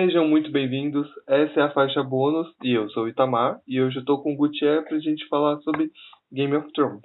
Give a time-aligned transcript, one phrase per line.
[0.00, 1.06] Sejam muito bem-vindos.
[1.28, 4.32] Essa é a faixa bônus e eu sou o Itamar e hoje eu tô com
[4.32, 5.90] o Gutierrez pra gente falar sobre
[6.32, 7.04] Game of Thrones.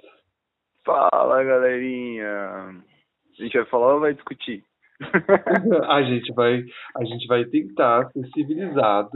[0.82, 2.26] Fala galerinha!
[2.26, 4.64] A gente vai falar ou vai discutir?
[5.90, 6.64] a gente vai
[6.96, 9.10] a gente vai tentar ser civilizado.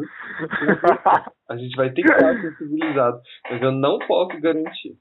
[1.48, 3.18] A gente vai tentar ser civilizado,
[3.50, 4.94] mas eu não posso garantir.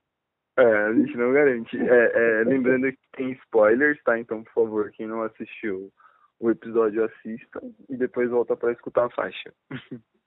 [0.57, 1.77] É, a gente não garante.
[1.77, 4.18] É, é, lembrando que tem spoilers, tá?
[4.18, 5.91] Então, por favor, quem não assistiu
[6.40, 9.54] o episódio assista e depois volta para escutar a faixa.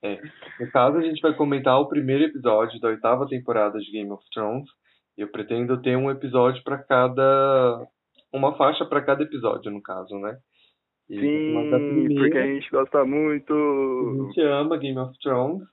[0.05, 0.21] É.
[0.59, 4.21] No caso, a gente vai comentar o primeiro episódio da oitava temporada de Game of
[4.33, 4.69] Thrones.
[5.17, 7.87] E eu pretendo ter um episódio para cada.
[8.33, 10.37] Uma faixa para cada episódio, no caso, né?
[11.09, 13.53] E Sim, porque a gente gosta muito.
[13.53, 15.63] A gente ama Game of Thrones.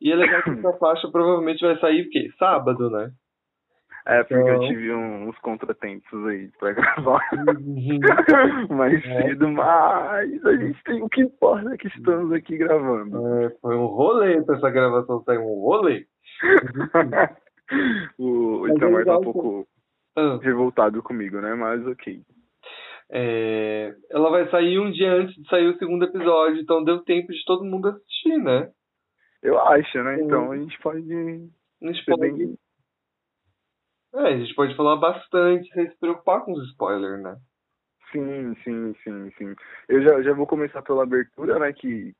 [0.00, 2.28] E é legal que essa faixa provavelmente vai sair o quê?
[2.38, 3.10] Sábado, né?
[4.04, 4.62] É, porque então...
[4.62, 8.76] eu tive uns contratempos aí pra gravar uhum.
[8.76, 9.22] mais é.
[9.22, 13.26] cedo, mas a gente tem o que importa é que estamos aqui gravando.
[13.38, 16.04] É, foi um rolê pra essa gravação sair um rolê.
[18.18, 19.68] o Itamar tá um pouco
[20.16, 20.38] ah.
[20.42, 21.54] revoltado comigo, né?
[21.54, 22.20] Mas ok.
[23.14, 27.30] É, ela vai sair um dia antes de sair o segundo episódio, então deu tempo
[27.30, 28.68] de todo mundo assistir, né?
[29.42, 30.20] Eu acho, né?
[30.22, 31.12] Então a gente pode.
[31.82, 32.20] A gente pode...
[32.20, 32.56] Bem
[34.14, 37.36] é, a gente pode falar bastante sem se preocupar com os spoilers, né?
[38.10, 39.54] Sim, sim, sim, sim.
[39.88, 41.72] Eu já, já vou começar pela abertura, né?
[41.72, 42.14] Que,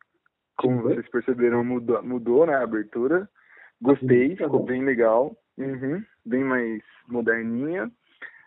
[0.56, 0.82] como sim.
[0.82, 3.28] vocês perceberam, mudou, mudou né, a abertura.
[3.80, 5.36] Gostei, tá ficou bem legal.
[5.58, 7.90] Uhum, bem mais moderninha.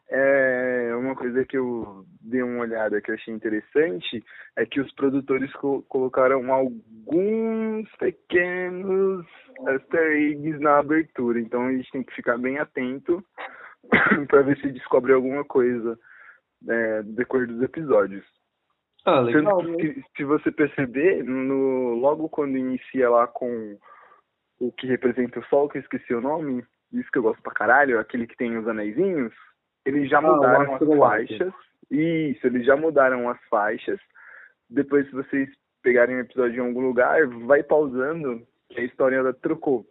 [0.09, 4.23] É, uma coisa que eu dei uma olhada que eu achei interessante
[4.55, 9.25] é que os produtores co colocaram alguns pequenos
[9.67, 13.23] easter eggs na abertura, então a gente tem que ficar bem atento
[14.29, 15.97] para ver se descobre alguma coisa
[16.67, 18.25] é, no decorrer dos episódios.
[19.05, 19.61] Ah, legal.
[19.77, 23.77] Que, se você perceber, no, logo quando inicia lá com
[24.59, 27.53] o que representa o sol, que eu esqueci o nome, isso que eu gosto pra
[27.53, 29.33] caralho, aquele que tem os anéisinhos,
[29.85, 31.53] eles já ah, mudaram as faixas.
[31.89, 33.99] Isso, eles já mudaram as faixas.
[34.69, 35.49] Depois, se vocês
[35.83, 39.85] pegarem o episódio em algum lugar, vai pausando, que a história ela trocou.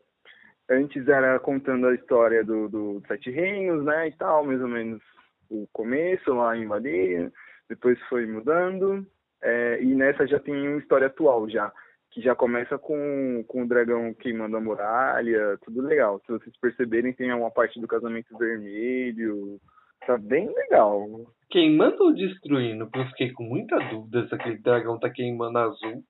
[0.69, 5.00] Antes era contando a história do, do Sete Reinos, né, e tal, mais ou menos
[5.49, 7.31] o começo lá em Valia.
[7.69, 9.06] Depois foi mudando.
[9.43, 11.71] É, e nessa já tem uma história atual já
[12.15, 16.22] que já começa com, com o dragão queimando a muralha, tudo legal.
[16.25, 19.60] Se vocês perceberem, tem uma parte do casamento vermelho,
[20.06, 21.06] Tá bem legal.
[21.50, 22.87] Queimando ou destruindo?
[22.87, 26.03] Porque eu fiquei com muita dúvida se aquele dragão tá queimando azul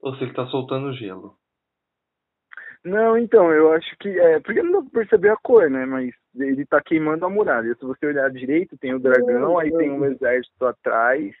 [0.00, 1.36] ou se ele tá soltando gelo.
[2.84, 4.40] Não, então, eu acho que é.
[4.40, 5.86] Porque não dá pra perceber a cor, né?
[5.86, 7.74] Mas ele tá queimando a muralha.
[7.74, 11.34] Se você olhar direito, tem o dragão, aí tem um exército atrás.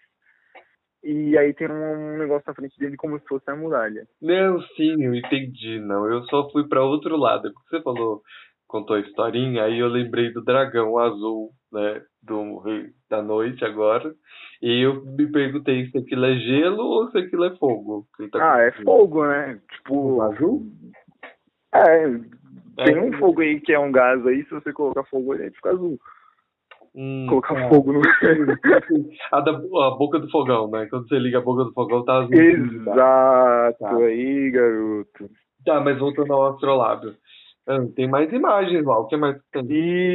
[1.02, 4.06] E aí tem um negócio na frente dele como se fosse a muralha.
[4.22, 5.78] Não, sim, eu entendi.
[5.80, 7.52] Não, eu só fui para outro lado.
[7.52, 8.22] Porque você falou
[8.66, 14.14] contou a historinha, aí eu lembrei do dragão azul, né, do Rei da Noite agora,
[14.62, 18.06] e eu me perguntei se aquilo é gelo ou se aquilo é fogo.
[18.32, 19.60] Tá ah, é fogo, né?
[19.70, 20.66] Tipo, azul?
[21.74, 22.06] É,
[22.76, 23.00] tem é.
[23.00, 25.98] um fogo aí que é um gás aí, se você colocar fogo ele fica azul.
[26.94, 27.68] Hum, colocar é.
[27.68, 28.00] fogo no
[29.32, 30.86] a, da, a boca do fogão, né?
[30.88, 32.34] Quando você liga a boca do fogão, tá azul.
[32.34, 33.96] Exato, tá.
[33.96, 35.30] aí, garoto.
[35.64, 37.14] Tá, mas voltando ao astrolábio.
[37.66, 39.64] Ah, tem mais imagens lá, o que mais tem?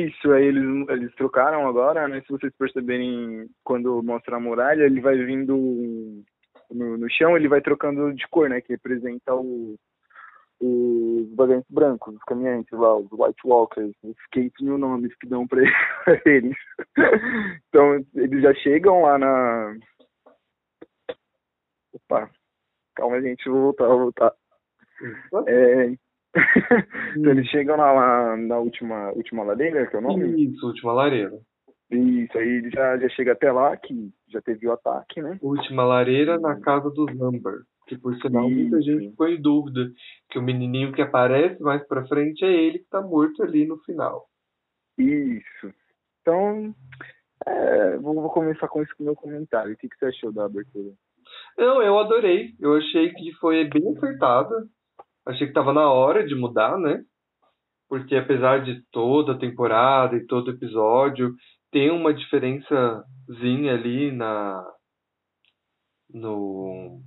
[0.07, 2.21] Isso, aí eles, eles trocaram agora, né?
[2.21, 6.23] Se vocês perceberem, quando mostra a muralha, ele vai vindo
[6.69, 8.61] no, no chão, ele vai trocando de cor, né?
[8.61, 9.75] Que representa o,
[10.61, 15.47] os vagantes brancos, os caminhantes lá, os White Walkers, os esqueci mil nomes que dão
[15.47, 15.61] pra
[16.25, 16.57] eles.
[17.69, 19.75] então, eles já chegam lá na.
[21.93, 22.29] Opa,
[22.95, 24.33] calma, gente, vou voltar, vou voltar.
[25.47, 25.95] É,
[27.17, 30.45] então eles chegam na, na última, última lareira, que é o nome?
[30.45, 31.31] Isso, última lareira.
[31.91, 35.39] Isso, aí ele já, já chega até lá, que já teve o ataque, né?
[35.41, 37.61] Última lareira na casa dos Amber.
[37.87, 38.59] Que por sinal Isso.
[38.59, 39.91] muita gente ficou em dúvida
[40.29, 43.77] que o menininho que aparece mais pra frente é ele que tá morto ali no
[43.79, 44.27] final.
[44.99, 45.73] Isso.
[46.21, 46.75] Então,
[47.47, 49.73] é, vou, vou, começar com esse meu comentário.
[49.73, 50.91] O que, que você achou da abertura?
[51.57, 52.53] Não, eu adorei.
[52.59, 54.67] Eu achei que foi bem acertada.
[55.29, 57.03] Achei que estava na hora de mudar, né?
[57.87, 61.35] Porque apesar de toda a temporada e todo episódio,
[61.71, 64.59] tem uma diferençazinha ali na
[66.11, 66.99] no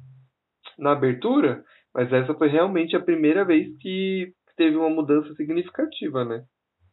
[0.78, 6.44] na abertura, mas essa foi realmente a primeira vez que teve uma mudança significativa, né?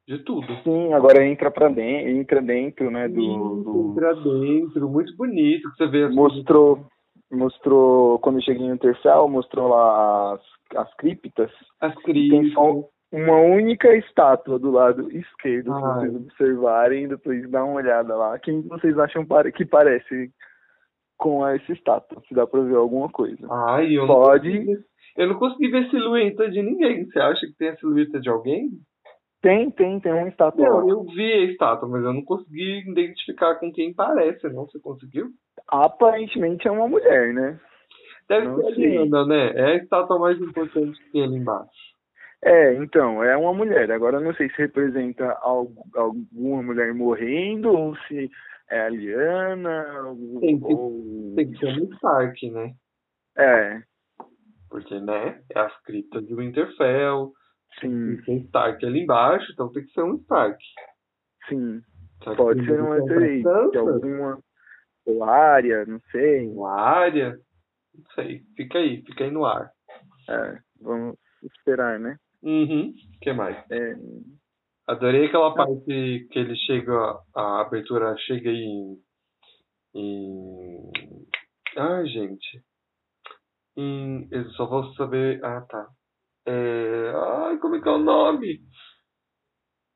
[0.07, 0.47] De tudo.
[0.63, 3.91] Sim, agora entra para dentro, entra dentro, né, do, do...
[3.91, 6.87] entra dentro, muito bonito que você vê mostrou
[7.31, 10.41] mostrou, quando eu cheguei em Intercell, mostrou lá as,
[10.75, 11.51] as criptas.
[11.81, 12.53] As Tem criptas.
[12.53, 15.93] só uma única estátua do lado esquerdo, se Ai.
[15.93, 18.37] vocês observarem, depois dá uma olhada lá.
[18.39, 20.31] Quem vocês acham que parece
[21.17, 22.21] com essa estátua?
[22.27, 23.47] Se dá pra ver alguma coisa.
[23.67, 24.49] Ai, eu Pode.
[24.49, 24.85] não consegui,
[25.17, 27.05] eu não consegui ver silhueta de ninguém.
[27.05, 28.69] Você acha que tem a silhueta de alguém?
[29.41, 33.55] Tem, tem, tem uma estátua Não, eu vi a estátua, mas eu não consegui identificar
[33.55, 34.65] com quem parece, não.
[34.65, 35.27] Você conseguiu?
[35.67, 37.59] Aparentemente é uma mulher, né?
[38.27, 38.89] Deve Não ser a sei.
[38.91, 39.51] Diana, né?
[39.55, 41.69] É a estátua mais importante que tem ali embaixo.
[42.41, 43.91] É, então, é uma mulher.
[43.91, 48.29] Agora não sei se representa al- alguma mulher morrendo ou se
[48.69, 50.39] é a Liana ou...
[50.39, 52.73] Tem que- ou- Tem que ser um Stark, né?
[53.37, 53.81] É,
[54.69, 55.41] Porque, né?
[55.53, 57.33] É as criptas de Winterfell.
[57.81, 60.57] sim, Tem Stark ali embaixo, então tem que ser um Stark.
[61.49, 61.81] sim.
[62.23, 63.79] Será Pode ser uma de Sansa?
[63.79, 64.39] alguma
[65.09, 66.47] ou área, não sei.
[66.47, 67.37] Uma área?
[67.95, 68.43] Não sei.
[68.55, 69.71] Fica aí, fica aí no ar.
[70.29, 72.17] É, vamos esperar, né?
[72.41, 72.89] Uhum.
[72.89, 73.57] O que mais?
[73.71, 73.95] É,
[74.89, 78.97] Adorei aquela parte que ele chega, a abertura chega em.
[79.93, 80.91] em.
[81.77, 82.63] Ai, gente.
[83.77, 84.27] Em.
[84.31, 85.45] Eu só vou saber.
[85.45, 85.87] Ah, tá.
[86.47, 87.13] É...
[87.15, 88.61] Ai, como é que é o nome?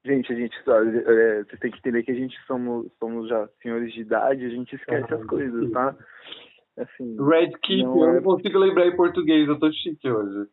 [0.06, 3.48] Gente, a gente só, é, vocês têm que entender que a gente somos, somos já
[3.62, 5.96] senhores de idade, a gente esquece Ah, as coisas, tá?
[6.78, 10.48] Assim, Red Keep, Não eu é- não consigo lembrar em português, eu tô chique hoje.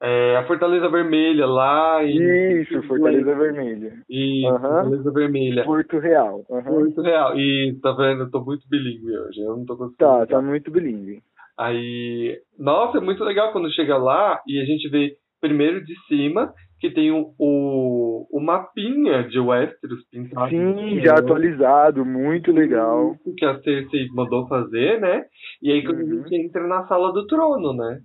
[0.00, 2.60] É, a Fortaleza Vermelha lá em.
[2.60, 3.92] isso, Fortaleza Vermelha.
[4.08, 4.60] E Aham.
[4.60, 5.64] Fortaleza Vermelha.
[5.64, 6.44] Porto Real.
[6.50, 6.70] aham.
[6.80, 7.38] Muito real.
[7.38, 8.24] E tá vendo?
[8.24, 9.40] Eu tô muito bilíngue hoje.
[9.40, 9.96] Eu não tô conseguindo.
[9.98, 11.22] Tá, tá muito bilíngue.
[11.56, 16.54] Aí, nossa, é muito legal quando chega lá e a gente vê primeiro de cima
[16.80, 20.48] que tem o, o, o mapinha de Westeros pintado.
[20.48, 23.14] Sim, já atualizado, muito legal.
[23.14, 25.24] Isso Que a Cersei mandou fazer, né?
[25.62, 26.12] E aí quando Uhum.
[26.24, 28.00] a gente entra na sala do trono, né?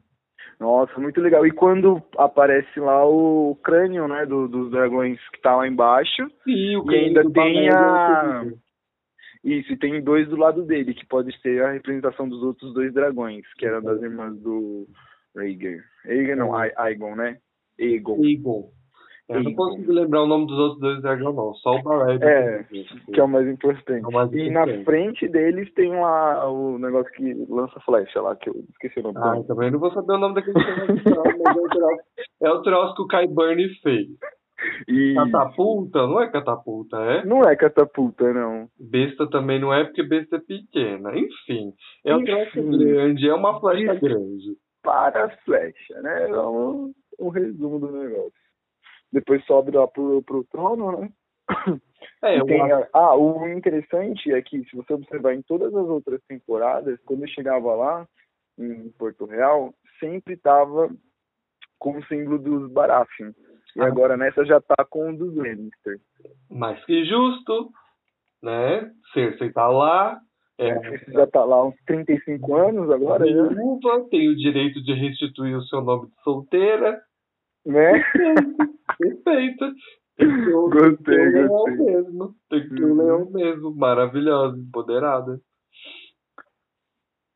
[0.59, 1.45] Nossa, muito legal.
[1.47, 6.75] E quando aparece lá o crânio, né, do- dos dragões que tá lá embaixo, E,
[6.77, 8.57] o E ainda do tem a- é o
[9.41, 12.93] isso, e tem dois do lado dele, que pode ser a representação dos outros dois
[12.93, 14.85] dragões, que eram das irmãs do
[15.35, 15.79] Rhaegar.
[16.05, 17.37] Rhaegar não, A- Aegon, né?
[17.79, 18.17] Aegon.
[19.29, 21.53] Eu não consigo lembrar o nome dos outros dois dragões, não.
[21.53, 22.23] Só o Barrett.
[22.25, 24.03] É, que é o mais importante.
[24.03, 28.35] É o mais E na frente deles tem lá o negócio que lança flecha lá,
[28.35, 29.17] que eu esqueci o nome.
[29.19, 32.01] Ah, também não vou saber o nome daquele é o troço,
[32.41, 34.07] é o troço que o Kai Burn fez.
[34.87, 36.07] E Catapulta?
[36.07, 37.23] Não é catapulta, é?
[37.23, 38.67] não é catapulta, não.
[38.79, 41.15] Besta também não é, porque besta é pequena.
[41.17, 41.71] Enfim,
[42.03, 44.57] é um troço grande, é uma flecha grande.
[44.81, 46.29] Para a flecha, né?
[46.29, 48.31] É um, um resumo do negócio.
[49.11, 51.09] Depois sobe lá pro, pro trono, né?
[52.21, 52.45] É, eu
[52.93, 57.27] ah, o interessante é que, se você observar em todas as outras temporadas, quando eu
[57.29, 58.07] chegava lá,
[58.57, 60.89] em Porto Real, sempre tava
[61.77, 63.31] com o símbolo dos Baratheon.
[63.75, 63.85] E Ah.
[63.87, 65.99] agora nessa já tá com o dos Lannister.
[66.49, 67.71] mais que justo,
[68.43, 68.91] né?
[69.13, 70.19] Cersei tá lá,
[70.59, 73.31] é, já tá lá há uns 35 anos agora, né?
[73.49, 77.01] viúva, tem o direito de restituir o seu nome de solteira.
[77.65, 78.03] né?
[78.97, 79.73] Perfeito.
[80.17, 82.35] Tem que ter o- Gostei, tem que ter o leão mesmo.
[82.49, 82.95] Tem que ter Uhum.
[82.97, 83.75] leão mesmo.
[83.75, 85.39] Maravilhosa, empoderada.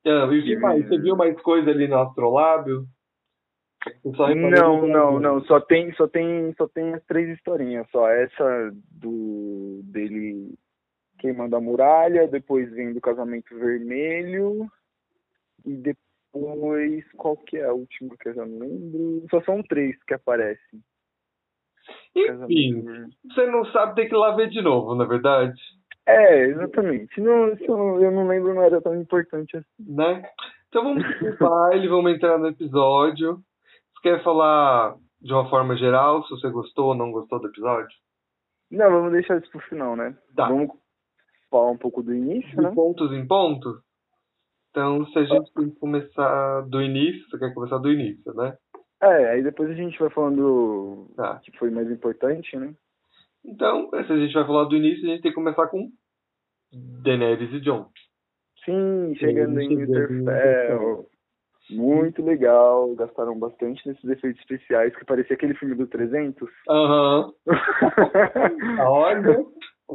[0.05, 0.85] Ah, e o que mais?
[0.87, 2.85] Você viu mais coisa ali no astrolábio?
[4.35, 5.43] Não, não, não.
[5.45, 7.87] Só tem, só tem, só tem as três historinhas.
[7.91, 10.53] Só essa do dele
[11.23, 14.69] queimando a muralha, depois vem do casamento vermelho
[15.65, 19.25] e depois qual que é a última que eu já não lembro?
[19.29, 20.81] Só são três que aparecem.
[22.13, 22.83] Enfim,
[23.25, 25.57] você não sabe, tem que ir lá ver de novo, na verdade.
[26.05, 27.21] É, exatamente.
[27.21, 29.67] Não, eu não lembro, não era tão importante assim.
[29.79, 30.29] Né?
[30.67, 33.35] Então vamos pro baile, vamos entrar no episódio.
[33.35, 37.95] Você quer falar de uma forma geral, se você gostou ou não gostou do episódio?
[38.69, 40.17] Não, vamos deixar isso pro final, né?
[40.35, 40.47] Tá.
[40.47, 40.82] Vamos
[41.53, 42.71] falar um pouco do início, de né?
[42.73, 43.79] pontos em pontos.
[44.71, 48.57] Então, se a gente tem que começar do início, você quer começar do início, né?
[49.01, 51.35] É, aí depois a gente vai falando Tá.
[51.35, 52.73] o que foi mais importante, né?
[53.45, 55.91] Então, se a gente vai falar do início, a gente tem que começar com
[57.03, 57.85] Daenerys e Jon.
[58.65, 61.05] Sim, chegando em chegando em Winterfell.
[61.69, 66.49] Muito legal, gastaram bastante nesses efeitos especiais, que parecia aquele filme do 300.
[66.69, 67.31] Aham.
[68.87, 69.45] Olha,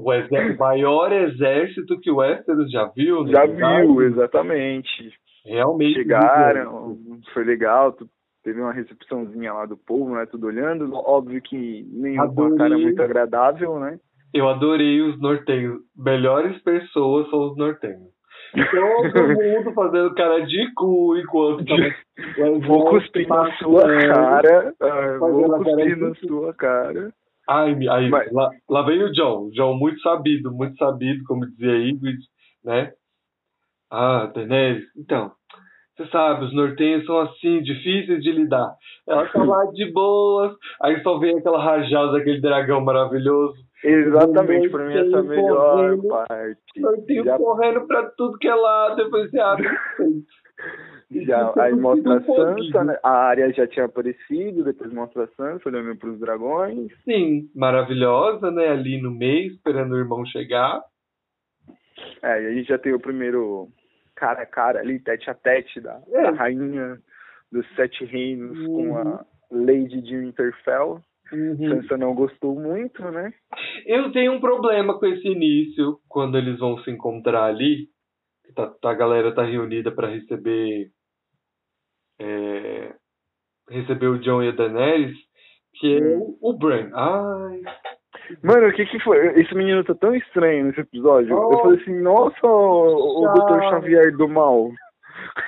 [0.02, 3.24] o, exé- o maior exército que o Westeros já viu.
[3.24, 3.46] na Já
[3.80, 5.12] viu, exatamente.
[5.44, 5.94] Realmente.
[5.94, 6.96] Chegaram,
[7.32, 7.96] foi legal,
[8.44, 10.26] teve uma recepçãozinha lá do povo, né?
[10.26, 10.90] Tudo olhando.
[10.94, 13.98] Óbvio que nenhum com a cara muito agradável, né?
[14.34, 15.80] Eu adorei os nortenhos.
[15.96, 18.08] Melhores pessoas são os nortenhos.
[18.52, 22.58] Todo mundo fazendo cara de cu enquanto tava...
[22.66, 24.74] Vou cuspir na sua cara.
[24.80, 27.10] Ah, vou cuspir na sua cara.
[27.48, 28.30] Ai, aí, Mas...
[28.30, 29.48] lá, lá vem o John.
[29.50, 32.18] John muito sabido, muito sabido, como dizia Ingrid,
[32.62, 32.92] né?
[33.90, 35.32] Ah, Daenerys, então,
[35.96, 38.76] você sabe, os nortenhos são assim, difíceis de lidar.
[39.06, 43.56] Ela tá lá de boas, aí só vem aquela rajada daquele dragão maravilhoso.
[43.82, 46.80] Exatamente, pra mim essa é a melhor correndo, parte.
[46.80, 47.36] Nortenho Já...
[47.38, 49.66] correndo pra tudo que é lá, depois você abre.
[51.10, 52.98] já, aí mostra a Sansa, né?
[53.02, 56.92] A área já tinha aparecido, depois mostra a Sansa olhando pros dragões.
[57.04, 58.68] Sim, maravilhosa, né?
[58.68, 60.82] Ali no meio, esperando o irmão chegar.
[62.22, 63.68] É, e aí já tem o primeiro
[64.14, 66.22] cara a cara ali, tete a tete da, é.
[66.22, 66.98] da rainha
[67.50, 68.66] dos sete reinos uhum.
[68.66, 71.00] com a Lady de Winterfell.
[71.32, 71.56] Uhum.
[71.56, 73.32] Sansa não gostou muito, né?
[73.86, 77.88] Eu tenho um problema com esse início, quando eles vão se encontrar ali.
[78.54, 80.90] Tá, tá a galera tá reunida para receber
[82.20, 82.94] é,
[83.70, 85.16] receber o John e a Daenerys,
[85.74, 86.90] que é o Bran.
[86.94, 87.62] Ai,
[88.42, 89.40] Mano, o que que foi?
[89.40, 91.34] Esse menino tá tão estranho nesse episódio.
[91.34, 93.62] Oh, eu falei assim, nossa, o, o Dr.
[93.70, 94.70] Xavier do mal.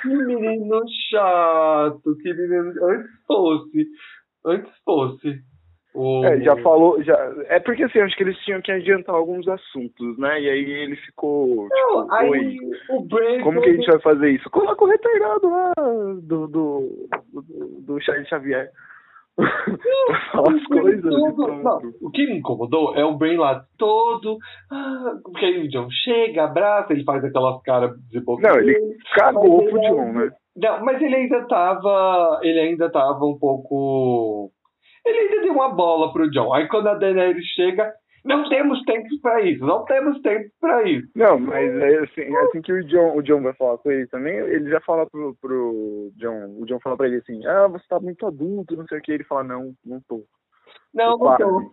[0.03, 2.73] Que menino chato, que menino.
[2.87, 3.87] Antes fosse.
[4.47, 5.50] Antes fosse.
[5.95, 6.25] O...
[6.25, 7.03] É, já falou.
[7.03, 7.17] Já...
[7.49, 10.41] É porque assim, acho que eles tinham que adiantar alguns assuntos, né?
[10.41, 11.69] E aí ele ficou.
[11.69, 12.59] Não, tipo, aí
[12.91, 14.49] o Como que a gente vai fazer isso?
[14.51, 15.73] Coloca o retardado lá
[16.23, 16.47] do, do,
[17.33, 18.71] do, do Charles Xavier.
[20.33, 21.05] falar as coisas.
[21.05, 24.39] Não, o que me incomodou é o Brain lá todo.
[24.71, 28.49] Ah, porque aí o John chega, abraça, ele faz aquelas caras de boca.
[28.49, 30.31] Não, ele cagou pro John, né?
[30.57, 32.41] Não, mas ele ainda tava.
[32.43, 34.51] Ele ainda tava um pouco.
[35.05, 36.53] Ele ainda deu uma bola pro John.
[36.53, 37.93] Aí quando a Daenerys chega,
[38.25, 41.09] não temos tempo para isso, não temos tempo para isso.
[41.17, 44.07] Não, mas é assim, é assim que o John, o John vai falar com ele
[44.09, 47.85] também, ele já fala pro, pro John, o John fala pra ele assim, ah, você
[47.89, 50.25] tá muito adulto, não sei o que, ele fala, não, não tô.
[50.93, 51.73] Não, não tô.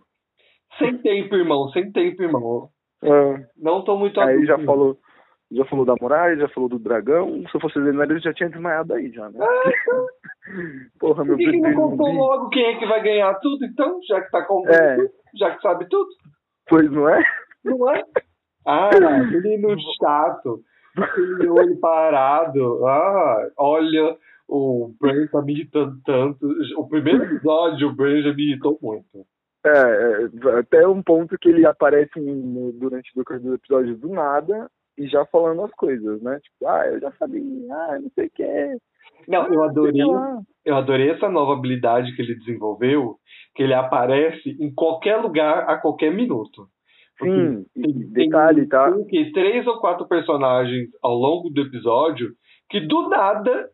[0.78, 2.68] Sem tempo, irmão, sem tempo, irmão.
[3.02, 3.46] É.
[3.56, 4.40] Não tô muito adulto.
[4.40, 4.98] Aí já falou,
[5.50, 8.94] já falou da muralha, já falou do dragão, se eu fosse ele já tinha desmaiado
[8.94, 9.38] aí já, né?
[10.98, 14.00] Porra, meu Por que, que não contou logo quem é que vai ganhar tudo, então,
[14.08, 14.96] já que tá contando é.
[14.96, 16.08] tudo, já que sabe tudo?
[16.68, 17.22] Pois não é?
[17.64, 18.02] Não é?
[18.66, 18.90] Ah,
[19.30, 20.62] menino chato.
[20.96, 22.86] Aquele olho parado.
[22.86, 24.16] Ah, olha,
[24.48, 26.46] o Bran tá me irritando tanto.
[26.76, 29.26] O primeiro episódio, o Bran já me irritou muito.
[29.64, 32.12] É, é, até um ponto que ele aparece
[32.74, 36.38] durante o episódio do nada e já falando as coisas, né?
[36.40, 38.78] Tipo, ah, eu já sabia, ah, não sei o que.
[39.26, 40.02] Não, eu adorei,
[40.64, 43.16] eu adorei essa nova habilidade que ele desenvolveu,
[43.54, 46.68] que ele aparece em qualquer lugar a qualquer minuto.
[47.20, 48.92] Sim, tem, detalhe, tem, tá?
[49.10, 52.30] Tem três ou quatro personagens ao longo do episódio
[52.70, 53.68] que do nada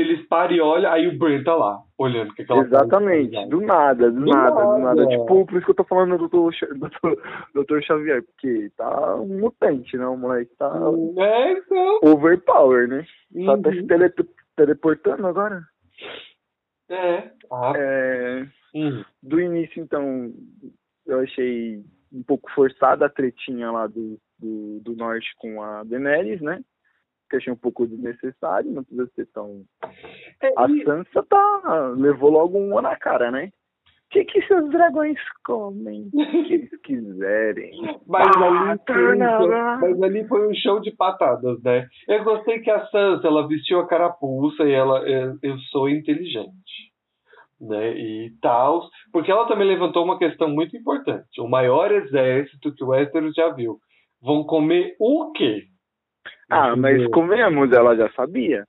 [0.00, 2.34] eles param e olham, aí o Brent tá lá, olhando.
[2.34, 5.06] Que Exatamente, tá do nada, do, do nada, nada, do nada.
[5.06, 7.80] Tipo, por isso que eu tô falando do Dr.
[7.82, 10.06] Xavier, porque tá um mutante, né?
[10.06, 10.72] O moleque tá
[11.18, 12.00] é, então.
[12.02, 13.06] overpower, né?
[13.34, 13.44] Uhum.
[13.44, 14.12] Só tá se tele,
[14.56, 15.62] teleportando agora.
[16.90, 17.30] É.
[17.52, 17.72] Ah.
[17.76, 19.04] é uhum.
[19.22, 20.32] Do início, então,
[21.06, 26.40] eu achei um pouco forçada a tretinha lá do, do, do norte com a Daenerys,
[26.40, 26.62] né?
[27.28, 29.62] Que achei um pouco desnecessário, não precisa ser tão.
[30.42, 31.94] É, a Sansa tá.
[31.96, 33.50] levou logo um na cara, né?
[34.08, 36.08] O que, que seus dragões comem?
[36.16, 38.00] O que eles quiserem.
[38.06, 41.86] Mas, ah, ali foi, mas ali foi um show de patadas, né?
[42.08, 45.06] Eu gostei que a Sansa ela vestiu a carapuça e ela.
[45.06, 46.88] Eu, eu sou inteligente.
[47.60, 51.40] Né, e tal, porque ela também levantou uma questão muito importante.
[51.40, 53.80] O maior exército que o Westeros já viu.
[54.22, 55.64] Vão comer o quê?
[56.50, 58.64] Ah, mas comemos, ela já sabia.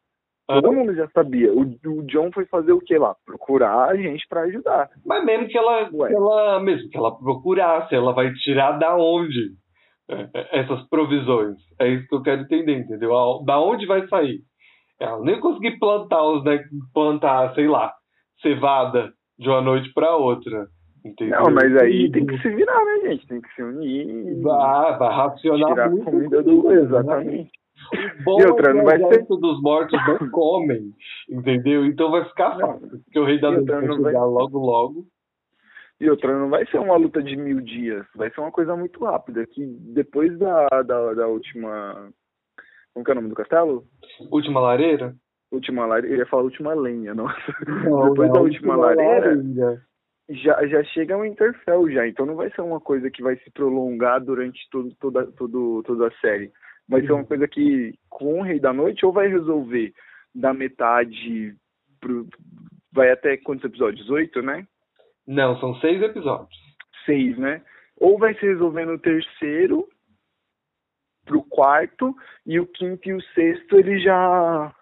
[0.48, 1.54] Todo mundo já sabia.
[1.54, 3.16] O, o John foi fazer o que lá?
[3.24, 4.90] Procurar a gente para ajudar.
[5.06, 9.52] Mas mesmo que ela, que ela, mesmo que ela procurasse, ela vai tirar da onde
[10.10, 11.56] é, é, essas provisões?
[11.80, 13.12] É isso que eu quero entender, entendeu?
[13.46, 14.40] Da onde vai sair?
[15.00, 16.64] Ela nem conseguir plantar os, né,
[16.96, 17.94] plantar, sei lá,
[18.42, 20.68] cevada de uma noite para outra.
[21.06, 21.40] Entendeu?
[21.44, 23.28] Não, mas aí tem que se virar, né, gente?
[23.28, 24.42] Tem que se unir.
[24.42, 26.72] Vai, vai racionar tirar muito comida do.
[26.72, 27.52] Exatamente.
[28.24, 29.26] Bom, e outra, não vai ser.
[29.26, 30.94] dos mortos não comem,
[31.30, 31.86] entendeu?
[31.86, 34.14] Então vai ficar fácil, porque o rei da noite vai chegar vai...
[34.14, 35.06] logo, logo.
[36.00, 39.04] E outra, não vai ser uma luta de mil dias, vai ser uma coisa muito
[39.04, 42.10] rápida, que depois da, da, da última...
[42.94, 43.84] Como que é o nome do castelo?
[44.32, 45.16] Última lareira?
[45.52, 47.54] Última lareira, eu ia falar última lenha, nossa.
[47.68, 49.82] Não, depois não, da última, última lareira, lareira,
[50.30, 53.52] já, já chega o Interfell já, então não vai ser uma coisa que vai se
[53.52, 56.52] prolongar durante todo, toda, todo, toda a série
[56.90, 59.94] Vai ser uma coisa que com o Rei da Noite ou vai resolver
[60.34, 61.56] da metade
[62.00, 62.28] pro.
[62.92, 64.10] Vai até quantos episódios?
[64.10, 64.66] Oito, né?
[65.28, 66.60] Não, são seis episódios.
[67.06, 67.62] Seis, né?
[67.96, 69.88] Ou vai se resolver no terceiro
[71.26, 74.74] pro quarto e o quinto e o sexto eles já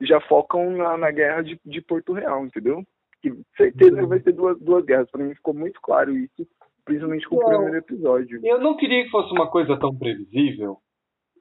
[0.00, 2.82] já focam na, na guerra de, de Porto Real, entendeu?
[3.20, 4.08] Que certeza que uhum.
[4.08, 5.10] vai ter duas, duas guerras.
[5.10, 6.48] Para mim ficou muito claro isso,
[6.86, 8.40] principalmente com o primeiro episódio.
[8.42, 10.78] Eu não queria que fosse uma coisa tão previsível.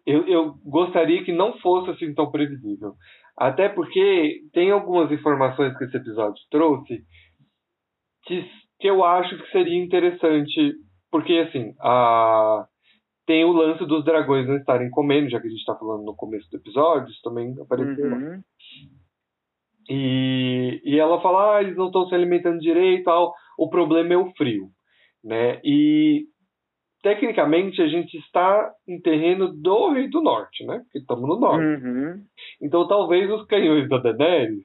[0.09, 2.93] Eu, eu gostaria que não fosse assim tão previsível.
[3.37, 7.03] Até porque tem algumas informações que esse episódio trouxe
[8.25, 8.43] que,
[8.79, 10.73] que eu acho que seria interessante.
[11.11, 12.65] Porque, assim, a,
[13.27, 16.15] tem o lance dos dragões não estarem comendo, já que a gente está falando no
[16.15, 18.41] começo do episódio, isso também apareceu uhum.
[19.87, 23.33] E, e ela fala, ah, eles não estão se alimentando direito, tal.
[23.57, 24.69] o problema é o frio,
[25.23, 25.59] né?
[25.63, 26.25] E
[27.01, 30.79] tecnicamente a gente está em terreno do Rei do Norte, né?
[30.79, 31.63] Porque estamos no norte.
[31.63, 32.23] Uhum.
[32.61, 34.63] Então talvez os canhões da Daenerys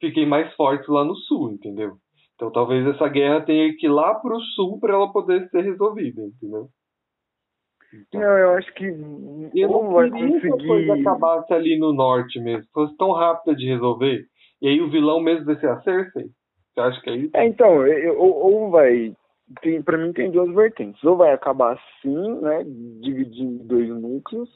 [0.00, 1.92] fiquem mais fortes lá no sul, entendeu?
[2.34, 5.62] Então talvez essa guerra tenha que ir lá para o sul para ela poder ser
[5.62, 6.68] resolvida, entendeu?
[7.94, 10.40] Então, não, eu acho que eu não vai conseguir...
[10.40, 14.24] que a coisa acabasse ali no norte mesmo, fosse tão rápida de resolver.
[14.62, 16.30] E aí o vilão mesmo vai ser a Cersei?
[16.72, 17.36] Você acha que é isso?
[17.36, 17.68] É, então,
[18.16, 19.14] ou vai
[19.60, 21.02] tem, para mim tem duas vertentes.
[21.04, 22.64] Ou vai acabar assim, né,
[23.00, 24.50] dividindo dois núcleos,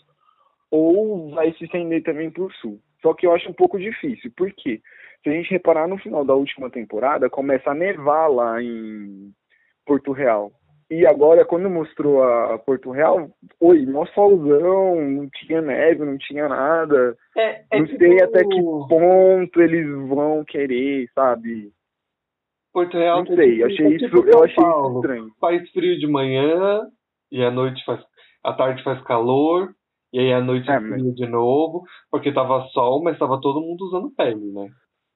[0.71, 2.81] ou vai se estender também para o sul.
[3.03, 4.33] Só que eu acho um pouco difícil.
[4.37, 4.81] Por quê?
[5.23, 9.33] Se a gente reparar no final da última temporada, começa a nevar lá em
[9.85, 10.53] Porto Real.
[10.88, 13.29] E agora, quando mostrou a Porto Real,
[13.61, 17.17] oi, mó solzão, não tinha neve, não tinha nada.
[17.37, 21.73] É, é não sei até que ponto eles vão querer, sabe?
[22.76, 23.25] Porto Real.
[23.25, 25.00] Não sei, achei isso, tipo eu achei Paulo.
[25.00, 25.30] estranho.
[25.40, 26.83] Faz frio de manhã
[27.33, 28.04] e à noite faz,
[28.45, 29.71] à tarde faz calor
[30.12, 31.14] e aí à noite é, frio mas...
[31.14, 34.68] de novo, porque tava sol, mas tava todo mundo usando pele, né?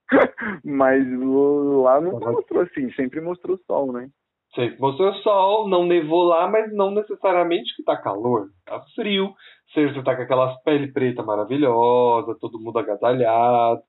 [0.64, 2.32] mas lá não tava...
[2.32, 4.08] mostrou assim, sempre mostrou sol, né?
[4.54, 9.34] Sempre mostrou sol, não nevou lá, mas não necessariamente que tá calor, tá frio.
[9.74, 13.82] Você tá com aquelas pele preta maravilhosa, todo mundo agasalhado.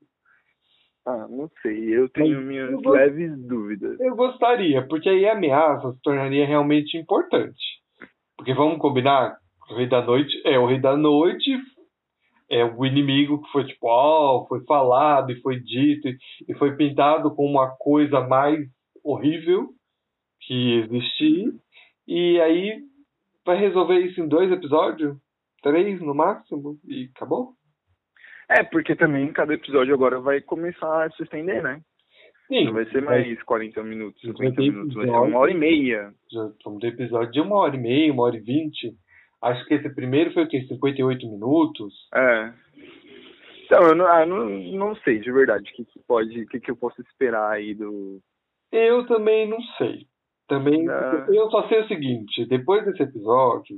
[1.06, 1.96] Ah, não sei.
[1.96, 4.00] Eu tenho Mas minhas eu leves dúvidas.
[4.00, 7.60] Eu gostaria, porque aí a ameaça se tornaria realmente importante.
[8.38, 9.38] Porque vamos combinar,
[9.70, 11.58] o Rei da Noite é o Rei da Noite,
[12.50, 16.08] é o inimigo que foi tipo, ó, oh, foi falado e foi dito
[16.48, 18.68] e foi pintado como uma coisa mais
[19.04, 19.70] horrível
[20.42, 21.52] que existia.
[22.08, 22.82] E aí
[23.46, 25.18] vai resolver isso em dois episódios?
[25.64, 26.78] Três no máximo?
[26.86, 27.54] E acabou?
[28.52, 31.80] É, porque também cada episódio agora vai começar a se estender, né?
[32.48, 32.66] Sim.
[32.66, 33.44] Não vai ser mais é.
[33.46, 36.14] 40 minutos, 50 minutos, vai ser uma hora e meia.
[36.30, 38.94] Já vamos ter episódio de uma hora e meia, uma hora e vinte.
[39.42, 40.66] Acho que esse primeiro foi o quê?
[40.68, 41.94] 58 minutos?
[42.14, 42.54] É.
[43.64, 46.60] Então, eu não, ah, não, não sei de verdade o que, que pode, o que,
[46.60, 48.20] que eu posso esperar aí do.
[48.70, 50.06] Eu também não sei.
[50.46, 50.86] Também.
[51.30, 53.78] Eu só sei o seguinte, depois desse episódio,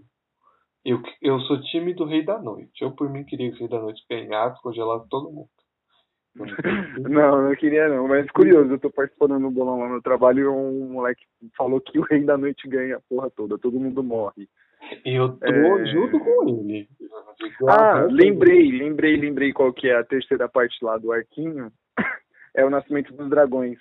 [0.86, 2.82] eu, eu sou time do Rei da Noite.
[2.82, 5.50] Eu, por mim, queria que o Rei da Noite ganhasse, congelasse todo mundo.
[6.36, 6.44] Não,
[7.50, 10.94] não queria não, mas curioso, eu tô participando no bolão lá no trabalho e um
[10.94, 11.24] moleque
[11.56, 14.50] falou que o Rei da Noite ganha a porra toda, todo mundo morre.
[15.06, 15.86] E eu tô é...
[15.86, 16.90] junto com ele.
[17.68, 21.72] Ah, lembrei, lembrei, lembrei qual que é a terceira parte lá do arquinho.
[22.56, 23.80] É o Nascimento dos Dragões.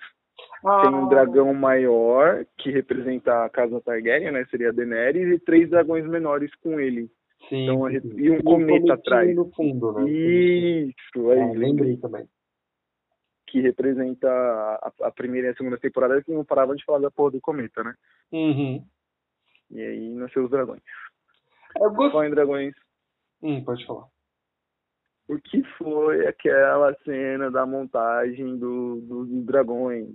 [0.65, 0.83] Ah.
[0.83, 4.45] Tem um dragão maior, que representa a casa Targaryen, né?
[4.51, 7.11] Seria a Daenerys, e três dragões menores com ele.
[7.49, 7.65] Sim.
[7.65, 9.35] Então, e um, cometa atrás.
[9.35, 10.11] no fundo, né?
[10.11, 11.41] Isso, aí.
[11.41, 12.29] Ah, lembrei também.
[13.49, 17.11] Que representa a, a, primeira e a segunda temporada, que não paravam de falar da
[17.11, 17.95] porra do cometa, né?
[18.31, 18.85] Uhum.
[19.71, 20.83] E aí nasceu os dragões.
[21.81, 22.23] Eu gosto...
[22.23, 22.75] Em dragões?
[23.43, 24.07] Hum, pode falar.
[25.29, 30.15] O que foi aquela cena da montagem do dos dragões?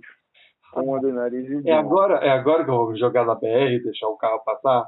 [0.74, 4.08] Do nariz e é agora, é agora que eu vou jogar na BR e deixar
[4.08, 4.86] o carro passar?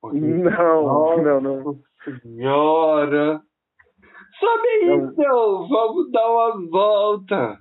[0.00, 0.18] Porque...
[0.18, 1.80] Não, Nossa não, não.
[2.20, 3.40] Senhora!
[4.38, 5.12] Sobe não.
[5.12, 5.68] então!
[5.68, 7.58] Vamos dar uma volta!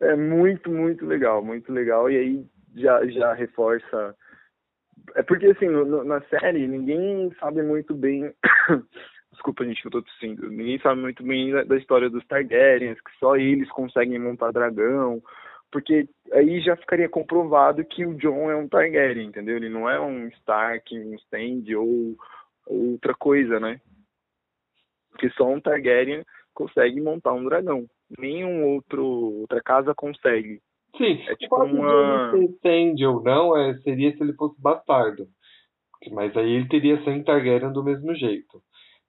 [0.00, 2.10] É muito, muito legal, muito legal.
[2.10, 2.46] E aí
[2.76, 4.14] já, já reforça.
[5.16, 8.32] É porque assim, no, na série, ninguém sabe muito bem.
[9.32, 10.48] Desculpa, gente, que eu tô tossindo.
[10.48, 15.20] Ninguém sabe muito bem da, da história dos Targaryens, que só eles conseguem montar dragão
[15.70, 19.56] porque aí já ficaria comprovado que o John é um Targaryen, entendeu?
[19.56, 22.16] Ele não é um Stark, um Stand ou
[22.66, 23.80] outra coisa, né?
[25.10, 27.86] Porque só um Targaryen consegue montar um dragão.
[28.18, 30.60] Nenhum outro outra casa consegue.
[30.96, 32.32] Sim, é tipo uma...
[32.56, 35.26] Stand ou não, é, seria se ele fosse bastardo.
[36.12, 38.62] Mas aí ele teria sangue Targaryen do mesmo jeito.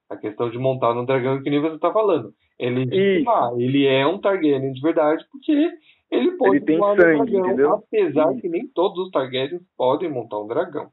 [0.09, 2.33] A questão de montar no dragão, que nem você tá falando.
[2.57, 5.71] Ele, ah, ele é um Targaryen de verdade, porque
[6.11, 7.73] ele pode ele tem sangue, dragão, entendeu?
[7.73, 8.39] apesar Sim.
[8.39, 10.91] que nem todos os Targaryens podem montar um dragão.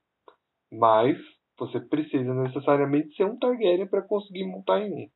[0.72, 1.18] Mas
[1.58, 5.08] você precisa necessariamente ser um Targaryen para conseguir montar em um.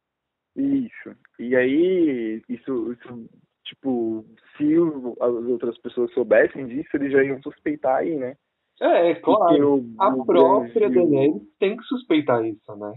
[0.56, 1.16] Isso.
[1.38, 3.28] E aí, isso, isso
[3.64, 4.24] tipo,
[4.56, 4.74] se
[5.20, 8.36] as outras pessoas soubessem disso, eles já iam suspeitar aí, né?
[8.80, 9.76] É, é claro.
[9.76, 12.94] O, a o própria Daenerys tem que suspeitar isso, né?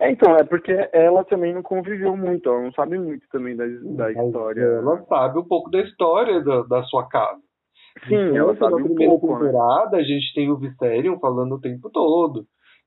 [0.00, 3.64] É, então, é porque ela também não conviveu muito, ela não sabe muito também da,
[3.96, 4.60] da história.
[4.60, 7.40] Ela sabe um pouco da história da, da sua casa.
[8.08, 10.02] Sim, então, ela sabe primeira pouco, temporada, né?
[10.02, 12.44] a gente tem o Viserion falando o tempo todo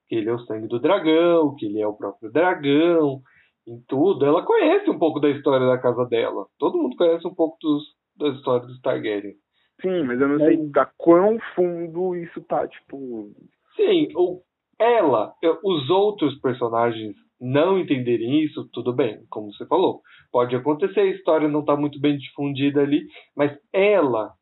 [0.08, 3.22] que ele é o sangue do dragão, que ele é o próprio dragão,
[3.68, 4.26] em tudo.
[4.26, 6.46] Ela conhece um pouco da história da casa dela.
[6.58, 7.84] Todo mundo conhece um pouco dos,
[8.18, 9.36] das histórias dos Targaryen.
[9.82, 13.30] Sim, mas eu não sei da quão fundo isso tá, tipo.
[13.76, 14.42] Sim, o,
[14.80, 20.02] ela, os outros personagens não entenderem isso, tudo bem, como você falou.
[20.32, 24.34] Pode acontecer, a história não tá muito bem difundida ali, mas ela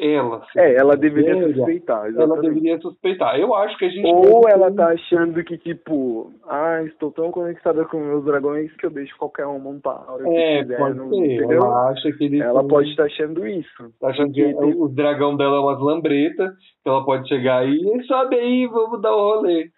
[0.00, 0.42] ela.
[0.56, 2.06] É, ela deveria suspeitar.
[2.06, 2.32] Exatamente.
[2.32, 3.38] Ela deveria suspeitar.
[3.38, 4.06] Eu acho que a gente.
[4.06, 8.90] Ou ela tá achando que, tipo, ah, estou tão conectada com meus dragões que eu
[8.90, 10.78] deixo qualquer um montar é, quiser.
[10.78, 11.34] Pode não, ser.
[11.34, 11.58] Entendeu?
[11.58, 12.40] Ela acha que.
[12.40, 13.92] Ela pode estar tá achando isso.
[14.00, 18.02] Tá achando que o dragão dela é umas lambretas, que ela pode chegar aí e
[18.04, 19.70] sobe aí, vamos dar o um rolê.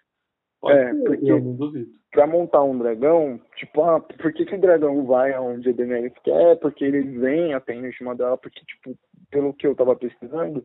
[0.61, 2.02] Pode é, ser, porque eu não duvido.
[2.13, 6.13] Pra montar um dragão, tipo, ah, por que, que o dragão vai aonde a Daenerys
[6.23, 6.57] quer?
[6.59, 8.95] Porque eles vêm até em cima dela, porque, tipo,
[9.31, 10.63] pelo que eu tava pesquisando,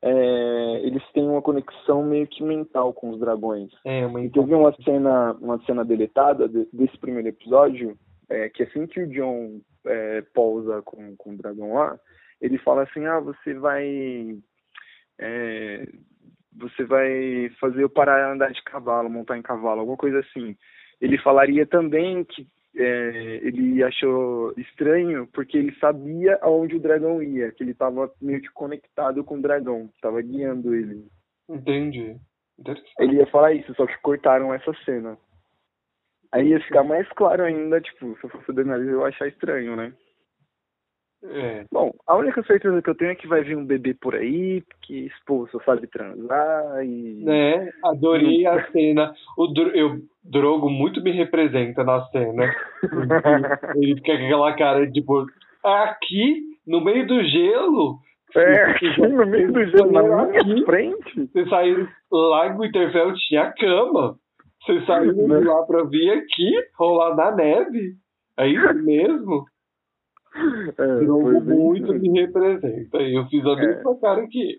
[0.00, 3.70] é, eles têm uma conexão meio que mental com os dragões.
[3.84, 7.96] É, uma e teve uma cena, uma cena deletada de, desse primeiro episódio,
[8.30, 11.98] é, que assim que o John é, pousa com, com o dragão lá,
[12.40, 14.38] ele fala assim, ah, você vai
[15.18, 15.86] é,
[16.56, 20.56] você vai fazer eu parar andar de cavalo, montar em cavalo, alguma coisa assim.
[21.00, 27.50] Ele falaria também que é, ele achou estranho porque ele sabia aonde o dragão ia,
[27.52, 31.04] que ele estava meio que conectado com o dragão, estava guiando ele.
[31.48, 32.16] Entendi.
[32.98, 35.16] Ele ia falar isso, só que cortaram essa cena.
[36.30, 39.76] Aí ia ficar mais claro ainda, tipo, se eu fosse Daenerys eu ia achar estranho,
[39.76, 39.92] né?
[41.24, 41.64] É.
[41.72, 44.62] Bom, a única certeza que eu tenho é que vai vir um bebê por aí,
[44.82, 47.24] que só sabe transar e.
[47.24, 47.70] Né?
[47.84, 49.12] Adorei a cena.
[49.36, 49.70] O Dro...
[49.70, 52.54] eu, Drogo muito me representa na cena.
[53.76, 55.26] ele fica com aquela cara tipo,
[55.64, 57.98] aqui, no meio do gelo.
[58.36, 61.26] É, aqui no meio do gelo, na minha frente.
[61.32, 64.16] Você saiu lá em Winterfell, tinha cama.
[64.62, 65.38] Você saiu né?
[65.38, 67.94] lá pra vir aqui, rolar na neve.
[68.38, 69.46] É isso mesmo?
[70.78, 72.98] É, Drogo muito me representa.
[72.98, 73.56] Eu fiz a é.
[73.56, 74.00] mesma é.
[74.00, 74.58] cara que ele.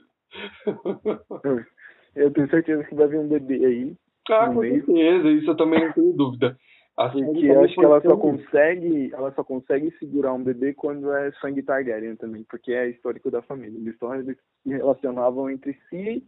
[2.15, 3.95] Eu tenho certeza que vai vir um bebê aí.
[4.29, 4.85] Ah, com meio.
[4.85, 6.55] certeza, isso eu também não tenho dúvida.
[6.95, 11.31] Porque eu acho que ela só consegue, ela só consegue segurar um bebê quando é
[11.39, 13.77] sangue Targaryen também, porque é histórico da família.
[13.77, 14.35] Eles, só, se
[14.69, 16.21] relacionavam entre si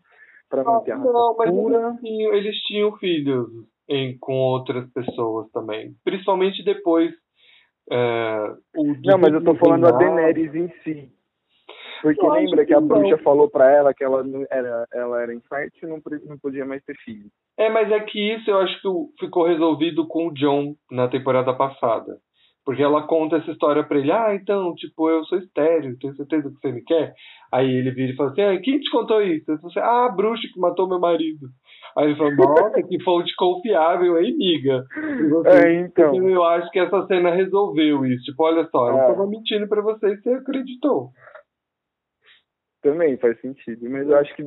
[0.49, 3.49] para manter ah, a raça Não, mas eles tinham, eles tinham filhos
[3.89, 5.93] em, com outras pessoas também.
[6.05, 7.11] Principalmente depois
[7.91, 8.55] é,
[9.03, 11.11] não, mas eu tô falando a Daenerys em si.
[12.01, 15.35] Porque eu lembra que, que a bruxa falou para ela que ela era, ela era
[15.35, 17.29] infértil e não, não podia mais ter filho.
[17.57, 21.53] É, mas é que isso eu acho que ficou resolvido com o John na temporada
[21.53, 22.17] passada.
[22.63, 26.49] Porque ela conta essa história pra ele, ah, então, tipo, eu sou estéreo, tenho certeza
[26.49, 27.13] que você me quer?
[27.51, 29.51] Aí ele vira e fala assim, ah, quem te contou isso?
[29.51, 31.47] Assim, ah, a bruxa que matou meu marido.
[31.97, 34.85] Aí ele falou, nossa, que fonte confiável, hein, miga?
[35.45, 36.15] é, então.
[36.29, 38.23] Eu acho que essa cena resolveu isso.
[38.23, 39.07] Tipo, olha só, eu é.
[39.07, 41.09] tava mentindo pra você e você acreditou.
[42.81, 44.43] Também faz sentido, mas eu acho que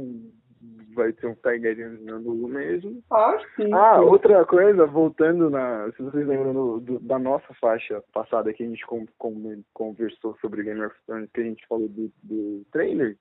[0.94, 3.02] vai ter um Targaryen nulo mesmo.
[3.11, 3.72] Ah, sim.
[3.72, 4.04] Ah, sim.
[4.04, 5.90] outra coisa, voltando na.
[5.92, 10.37] Se vocês lembram do, do, da nossa faixa passada que a gente com, com, conversou
[10.40, 13.16] sobre Game of Thrones, que a gente falou do, do trailer.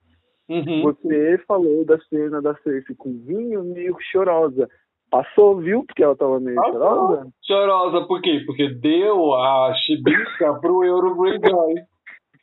[0.48, 0.82] Uhum.
[0.82, 4.68] Você falou da cena da Cersei com vinho meio chorosa.
[5.10, 5.84] Passou, viu?
[5.86, 6.72] Porque ela tava meio Passou.
[6.72, 7.28] chorosa?
[7.46, 8.42] Chorosa por quê?
[8.46, 11.74] Porque deu a chibica pro Euro Greyjoy.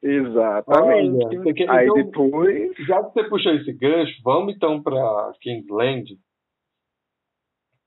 [0.02, 1.38] Exatamente.
[1.38, 1.70] Olha, quer...
[1.70, 2.76] Aí então, depois.
[2.88, 6.18] Já que você puxou esse gancho, vamos então pra Kingsland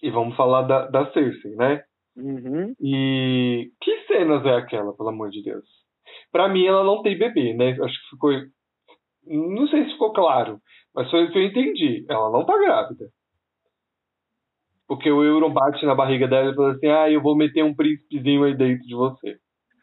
[0.03, 1.83] e vamos falar da, da Cersei, né?
[2.17, 2.75] Uhum.
[2.81, 5.65] E que cenas é aquela, pelo amor de Deus?
[6.31, 7.71] Pra mim, ela não tem bebê, né?
[7.71, 8.31] Acho que ficou
[9.27, 10.59] não sei se ficou claro,
[10.95, 12.05] mas foi o que eu entendi.
[12.09, 13.07] Ela não tá grávida.
[14.87, 17.75] Porque o Euron bate na barriga dela e fala assim: ah, eu vou meter um
[17.75, 19.37] príncipezinho aí dentro de você.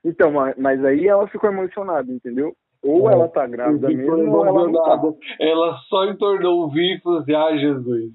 [0.06, 2.54] Então, mas aí ela ficou emocionada, entendeu?
[2.84, 5.02] Ou é, ela tá grávida mesmo, ou ela não tá.
[5.40, 8.14] Ela só entornou o vinho e falou assim: ah, Jesus.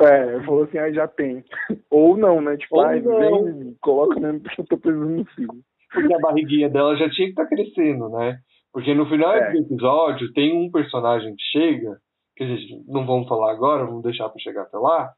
[0.00, 1.44] É, falou assim, ah, já tem.
[1.90, 2.56] Ou não, né?
[2.56, 3.44] Tipo, ah, não.
[3.44, 5.62] vem, coloca mesmo porque eu tô precisando no filme.
[5.92, 8.38] Porque a barriguinha dela já tinha que estar crescendo, né?
[8.74, 9.52] Porque no final É.
[9.52, 11.96] do episódio tem um personagem que chega,
[12.36, 15.12] que a gente não vamos falar agora, vamos deixar pra chegar até lá.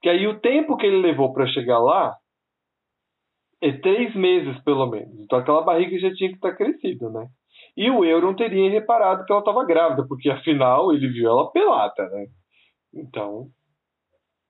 [0.00, 2.16] Que aí o tempo que ele levou pra chegar lá
[3.60, 5.14] é três meses, pelo menos.
[5.20, 7.28] Então aquela barriga já tinha que estar crescida, né?
[7.76, 12.08] E o Euron teria reparado que ela estava grávida, porque afinal ele viu ela pelada,
[12.08, 12.28] né?
[12.94, 13.48] Então,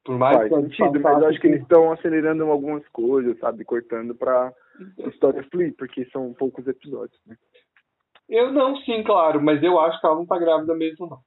[0.05, 3.65] por mais Faz que sentido, mas eu acho que eles estão acelerando algumas coisas, sabe?
[3.65, 4.53] Cortando pra
[4.99, 7.37] história fluir, porque são poucos episódios, né?
[8.31, 11.19] Eu não, sim, claro, mas eu acho que ela não tá grávida mesmo, não.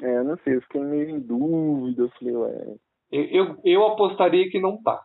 [0.00, 2.76] É, eu não sei, eu fiquei meio em dúvida, eu falei, ué.
[3.10, 5.02] Eu, eu, eu apostaria que não tá.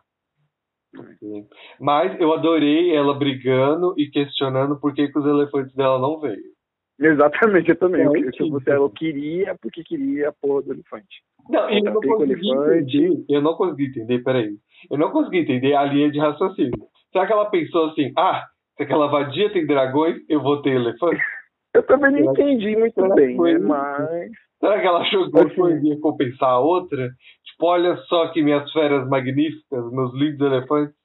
[1.78, 6.50] Mas eu adorei ela brigando e questionando por que, que os elefantes dela não veio.
[6.98, 8.02] Exatamente, eu também.
[8.02, 8.50] É, Eu, se sim.
[8.50, 11.22] você eu queria porque queria a porra do elefante.
[11.48, 12.96] Não, eu não consegui elefante.
[12.98, 13.24] entender.
[13.28, 14.56] Eu não consegui entender, peraí.
[14.90, 16.72] Eu não consegui entender a linha de raciocínio.
[17.12, 18.44] Será que ela pensou assim, ah,
[18.80, 21.20] se aquela vadia tem dragões, eu vou ter elefante?
[21.72, 23.60] Eu também não entendi muito será bem, foi né?
[23.60, 24.30] Mas.
[24.58, 27.08] Será que ela achou que uma coisa ia compensar a outra?
[27.44, 30.96] Tipo, olha só que minhas feras magníficas, meus lindos elefantes.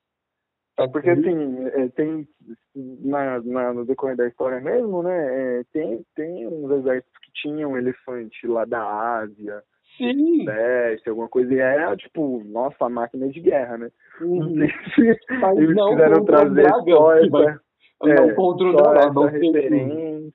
[0.80, 2.28] É porque assim, é, tem
[2.76, 5.60] na, na, no decorrer da história mesmo, né?
[5.60, 9.62] é, tem, tem uns exércitos que tinham elefante lá da Ásia,
[9.98, 10.40] Sim.
[10.40, 13.90] Sudeste, alguma coisa, e era tipo, nossa, a máquina de guerra, né?
[14.20, 14.56] Uhum.
[14.58, 17.62] eles não quiseram trazer dragão, só essa,
[18.08, 20.32] é, contra o só dragão, a não ser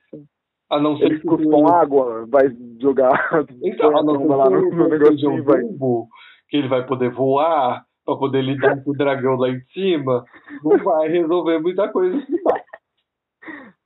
[0.69, 3.11] a não ser Eles que cuspam água, vai jogar
[3.61, 5.61] Então, a não a lá ser no, no negocinho seja um vai.
[5.61, 6.07] bulbo,
[6.49, 10.23] que ele vai poder voar, pra poder lidar com o dragão lá em cima,
[10.63, 12.17] não vai resolver muita coisa.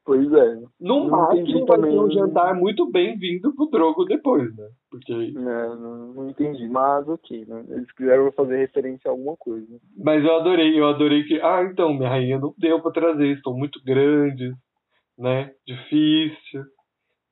[0.06, 0.56] Pois é.
[0.56, 1.92] No Não máximo, vai também.
[1.92, 4.70] ter um jantar muito bem-vindo pro Drogo depois, né?
[4.92, 5.12] Porque...
[5.12, 7.66] É, não, não entendi, mas ok, né?
[7.70, 9.80] Eles quiseram fazer referência a alguma coisa.
[9.98, 13.58] Mas eu adorei, eu adorei que, ah, então, minha rainha não deu pra trazer, estão
[13.58, 14.54] muito grandes,
[15.18, 15.52] né?
[15.66, 16.64] Difícil.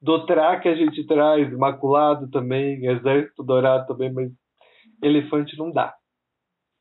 [0.01, 4.31] Dothraki que a gente traz, Imaculado também, Exército Dourado também, mas
[5.01, 5.93] elefante não dá.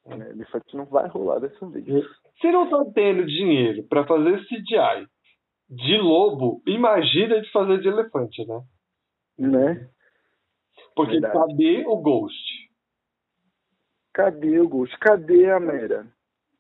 [0.07, 1.85] É, elefante não vai rolar dessa vez.
[2.41, 5.07] Se não tá tendo dinheiro pra fazer CGI
[5.73, 8.61] de lobo, imagina de fazer de elefante, né?
[9.39, 9.89] Né?
[10.95, 11.35] Porque Verdade.
[11.35, 12.71] cadê o Ghost?
[14.13, 14.99] Cadê o Ghost?
[14.99, 16.07] Cadê a Mera?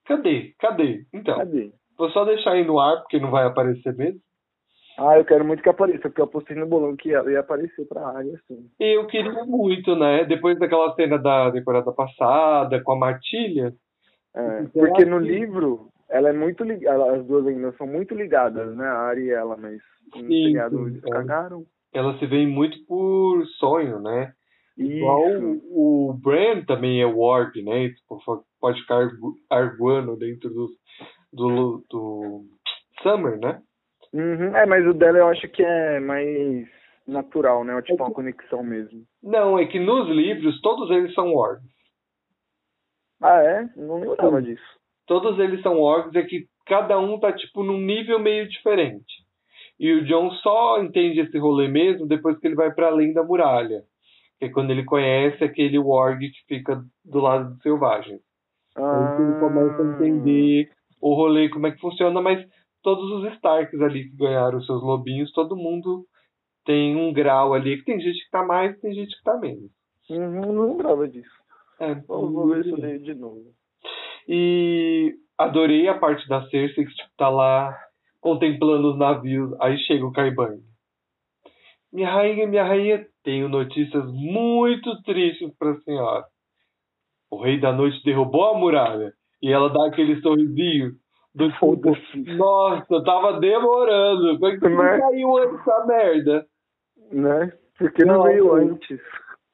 [0.06, 0.54] Cadê?
[0.58, 1.04] Cadê?
[1.12, 1.70] Então, Cadê?
[1.98, 4.20] vou só deixar aí no ar, porque não vai aparecer mesmo.
[4.98, 7.86] Ah, eu quero muito que apareça, porque eu apostei no bolão que ela ia aparecer
[7.86, 8.70] pra área, assim.
[8.78, 10.24] Eu queria muito, né?
[10.24, 13.74] Depois daquela cena da temporada passada, com a Matilha.
[14.34, 18.76] É, Será porque no livro, ela é muito ligada, as duas ainda são muito ligadas,
[18.76, 18.84] né?
[18.86, 19.80] A Ari e ela, mas
[20.14, 21.10] no Sim, seriado sim, eles é.
[21.10, 21.64] cagaram.
[21.92, 24.32] Ela se vê muito por sonho, né?
[24.76, 27.90] Igual o, o Bran também é Warg, né?
[27.90, 30.68] Tipo, pode ficar argu- arguando dentro do,
[31.32, 32.44] do, do
[33.02, 33.60] Summer, né?
[34.12, 34.56] Uhum.
[34.56, 36.66] É, mas o dela eu acho que é mais
[37.06, 37.80] natural, né?
[37.82, 39.04] Tipo, É uma que- conexão mesmo.
[39.22, 41.70] Não, é que nos livros todos eles são Wargs.
[43.20, 43.68] Ah, é?
[43.76, 44.81] Não lembrava disso.
[45.06, 49.22] Todos eles são Wargs, é que cada um tá tipo num nível meio diferente.
[49.78, 53.22] E o John só entende esse rolê mesmo depois que ele vai para além da
[53.24, 53.82] muralha.
[54.38, 58.20] Que é quando ele conhece aquele Warg que fica do lado dos selvagens.
[58.76, 59.94] Aí que ele começa a Ah.
[59.94, 62.44] entender o rolê, como é que funciona, mas
[62.82, 66.04] todos os Starks ali que ganharam os seus lobinhos, todo mundo
[66.64, 69.70] tem um grau ali, que tem gente que tá mais, tem gente que tá menos.
[70.08, 71.30] Uhum, não lembrava disso.
[71.80, 73.52] É, Vou, vou ver leio de novo.
[74.28, 77.76] E adorei a parte da Cersei que tipo, tá lá
[78.20, 79.52] contemplando os navios.
[79.60, 80.58] Aí chega o Caiban.
[81.92, 86.24] Minha rainha, minha rainha, tenho notícias muito tristes pra senhora.
[87.30, 89.12] O rei da noite derrubou a muralha.
[89.42, 90.92] E ela dá aquele sorrisinho
[91.34, 91.96] do tipo,
[92.36, 94.38] nossa, tava demorando.
[94.38, 94.98] Como é que não Né?
[94.98, 96.46] caiu antes essa merda?
[97.10, 97.52] Né?
[97.78, 99.00] Porque não Não, veio antes.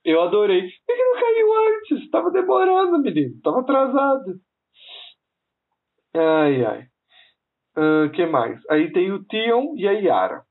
[0.04, 0.62] Eu adorei.
[0.86, 2.10] Por que não caiu antes?
[2.10, 3.34] Tava demorando, menino.
[3.42, 4.34] Tava atrasado.
[6.14, 6.84] Ai, ai.
[7.76, 8.60] O que mais?
[8.70, 10.42] Aí tem o Tion e a Yara.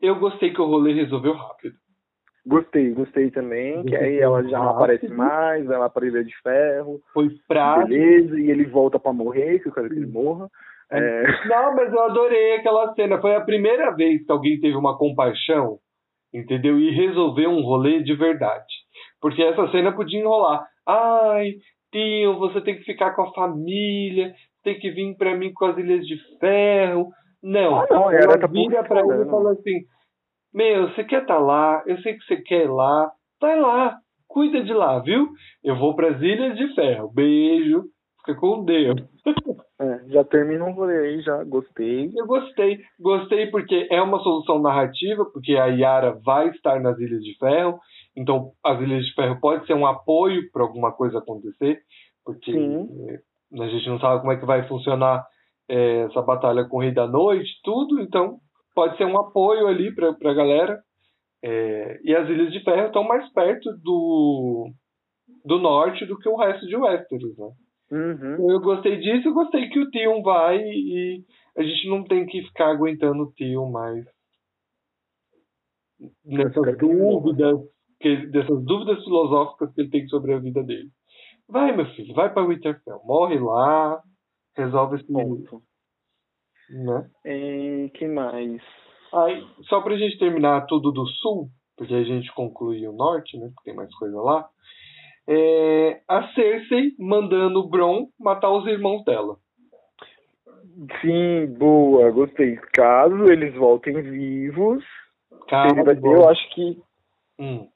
[0.00, 1.74] Eu gostei que o rolê resolveu rápido.
[2.46, 3.82] Gostei, gostei também.
[3.84, 7.00] Que aí ela já não aparece mais, ela para Ilha de Ferro.
[7.12, 7.88] Foi prático.
[7.88, 10.48] Beleza, e ele volta pra morrer, que eu quero que ele morra.
[10.90, 13.20] É, Não, mas eu adorei aquela cena.
[13.20, 15.78] Foi a primeira vez que alguém teve uma compaixão,
[16.32, 16.78] entendeu?
[16.78, 18.72] E resolveu um rolê de verdade.
[19.20, 20.66] Porque essa cena podia enrolar.
[20.86, 21.54] Ai,
[21.90, 25.78] Tion, você tem que ficar com a família, tem que vir pra mim com as
[25.78, 27.10] Ilhas de Ferro.
[27.42, 29.80] Não, Ah, não, ela tá vira pouco pra ele e fala assim:
[30.52, 31.82] Meu, você quer estar lá?
[31.86, 33.12] Eu sei que você quer ir lá.
[33.40, 35.28] Vai lá, cuida de lá, viu?
[35.62, 37.12] Eu vou para as Ilhas de Ferro.
[37.12, 37.84] Beijo.
[38.24, 38.96] Fica com Deus.
[39.76, 42.08] É, já terminou um rolê aí, já gostei.
[42.14, 42.78] Eu gostei.
[43.00, 47.80] Gostei porque é uma solução narrativa, porque a Yara vai estar nas Ilhas de Ferro.
[48.16, 51.80] Então, as Ilhas de Ferro pode ser um apoio para alguma coisa acontecer,
[52.24, 52.88] porque Sim.
[53.60, 55.24] A gente não sabe como é que vai funcionar
[55.68, 58.00] é, essa batalha com o Rei da Noite, tudo.
[58.00, 58.38] Então,
[58.74, 60.80] pode ser um apoio ali para a galera.
[61.42, 64.70] É, e as Ilhas de Ferro estão mais perto do,
[65.44, 67.50] do norte do que o resto de Westeros, né?
[67.92, 68.50] Uhum.
[68.50, 71.22] Eu gostei disso, eu gostei que o Tion vai e
[71.56, 74.04] a gente não tem que ficar aguentando o Tion mais
[76.24, 77.60] nessas dúvidas,
[78.00, 80.88] que, dessas dúvidas filosóficas que ele tem sobre a vida dele.
[81.48, 84.02] Vai, meu filho, vai para Winterfell, morre lá,
[84.56, 85.62] resolve esse ponto.
[86.70, 87.10] Né?
[87.24, 88.62] E que mais?
[89.12, 93.50] Aí, só pra gente terminar tudo do sul, porque a gente conclui o norte, né?
[93.54, 94.48] Porque tem mais coisa lá.
[95.26, 99.36] É, a Cersei mandando o Bron matar os irmãos dela.
[101.00, 102.56] Sim, boa, gostei.
[102.72, 104.84] Caso eles voltem vivos,
[105.48, 106.82] Calma, ele vai eu acho que.
[107.38, 107.68] Hum.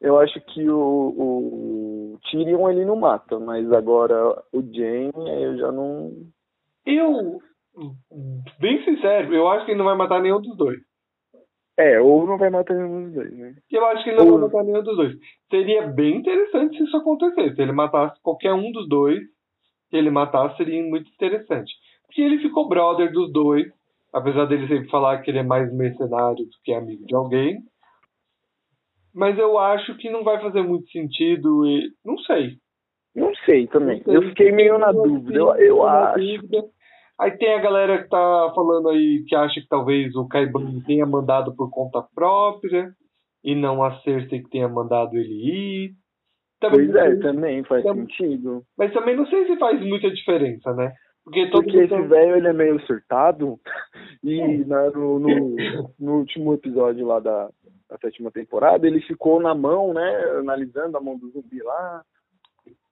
[0.00, 1.85] Eu acho que o, o
[2.16, 6.12] Tyrion ele não mata, mas agora o Jaime eu já não.
[6.84, 7.40] Eu
[8.58, 10.78] bem sincero, eu acho que ele não vai matar nenhum dos dois.
[11.78, 13.54] É, ou não vai matar nenhum dos dois, né?
[13.70, 14.32] Eu acho que ele não ou...
[14.32, 15.14] vai matar nenhum dos dois.
[15.50, 17.54] Seria bem interessante se isso acontecesse.
[17.54, 19.20] Se ele matasse qualquer um dos dois,
[19.90, 21.72] se ele matasse, seria muito interessante.
[22.06, 23.66] Porque ele ficou brother dos dois,
[24.12, 27.58] apesar dele sempre falar que ele é mais mercenário do que amigo de alguém.
[29.16, 31.90] Mas eu acho que não vai fazer muito sentido e.
[32.04, 32.58] Não sei.
[33.14, 33.96] Não sei também.
[33.98, 34.16] Não sei.
[34.16, 35.38] Eu fiquei meio na dúvida.
[35.38, 36.18] Eu, eu acho.
[36.18, 36.64] Dúvida.
[37.18, 41.06] Aí tem a galera que tá falando aí que acha que talvez o Caiban tenha
[41.06, 42.92] mandado por conta própria
[43.42, 45.92] e não a Cersei que tenha mandado ele ir.
[46.60, 48.62] Também pois é, também faz também, sentido.
[48.76, 50.92] Mas também não sei se faz muita diferença, né?
[51.24, 53.58] Porque, Porque esse velho ele é meio surtado
[54.22, 55.56] e na, no, no,
[55.98, 57.50] no, último episódio lá da,
[57.88, 60.24] da sétima temporada ele ficou na mão, né?
[60.38, 62.04] Analisando a mão do zumbi lá.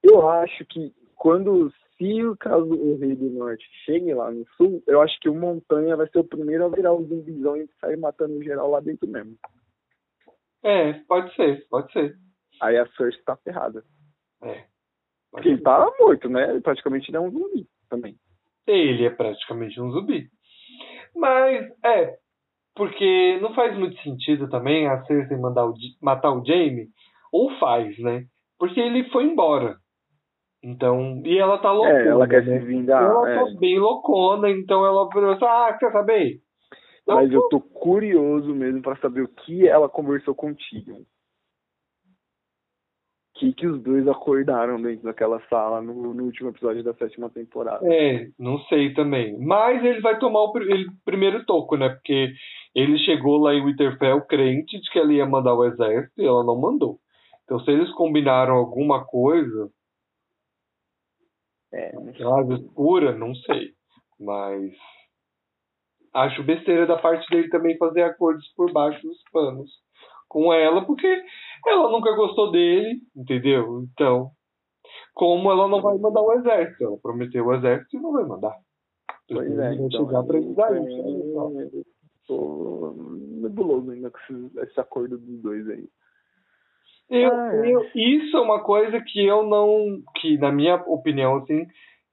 [0.02, 4.82] Eu acho que quando se o caso o Rei do Norte chegue lá no sul,
[4.86, 7.96] eu acho que o Montanha vai ser o primeiro a virar o zumbizão e sair
[7.96, 9.36] matando geral lá dentro mesmo.
[10.62, 12.16] É, pode ser, pode ser.
[12.60, 13.84] Aí a Cersei tá ferrada.
[14.42, 14.64] É.
[15.30, 16.50] Porque ele tá morto, né?
[16.50, 18.16] Ele praticamente não é um zumbi também.
[18.66, 20.28] Ele é praticamente um zumbi.
[21.14, 22.18] Mas, é,
[22.74, 26.88] porque não faz muito sentido também a Cersei mandar o, matar o Jaime,
[27.32, 28.24] ou faz, né?
[28.58, 29.76] Porque ele foi embora.
[30.62, 31.98] Então, e ela tá loucona.
[31.98, 32.58] É, ela quer né?
[32.58, 33.02] se vingar.
[33.02, 33.34] Ela é.
[33.34, 36.40] tá bem loucona, então ela pensou, ah, quer saber?
[37.02, 40.92] Então, Mas eu tô curioso mesmo para saber o que ela conversou contigo.
[43.34, 47.28] O que, que os dois acordaram dentro daquela sala no, no, último episódio da sétima
[47.28, 47.84] temporada.
[47.92, 49.36] É, não sei também.
[49.38, 51.90] Mas ele vai tomar o ele, primeiro toco, né?
[51.90, 52.32] Porque
[52.74, 56.42] ele chegou lá em Winterfell crente de que ela ia mandar o exército e ela
[56.44, 56.98] não mandou.
[57.44, 59.70] Então, se eles combinaram alguma coisa,
[61.72, 61.92] é,
[62.24, 63.72] Asa escura, não sei.
[64.18, 64.72] Mas
[66.14, 69.70] acho besteira da parte dele também fazer acordos por baixo dos panos
[70.28, 71.06] com ela, porque
[71.66, 73.82] ela nunca gostou dele, entendeu?
[73.92, 74.30] Então,
[75.14, 76.84] como ela não vai mandar o exército?
[76.84, 78.56] Ela prometeu o exército e não vai mandar.
[79.28, 80.40] Pois é, então, chegar pra.
[80.40, 81.84] Né?
[82.26, 82.94] Tô
[83.42, 85.88] nebuloso ainda com esse, esse acordo dos dois aí.
[87.10, 87.70] Eu, ah, é.
[87.70, 90.02] eu, isso é uma coisa que eu não.
[90.16, 91.66] que na minha opinião, assim,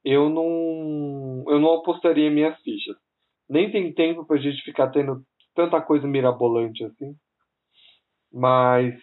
[0.03, 1.45] eu não.
[1.47, 2.97] eu não apostaria minhas fichas.
[3.49, 5.23] Nem tem tempo pra gente ficar tendo
[5.55, 7.15] tanta coisa mirabolante assim.
[8.33, 8.95] Mas.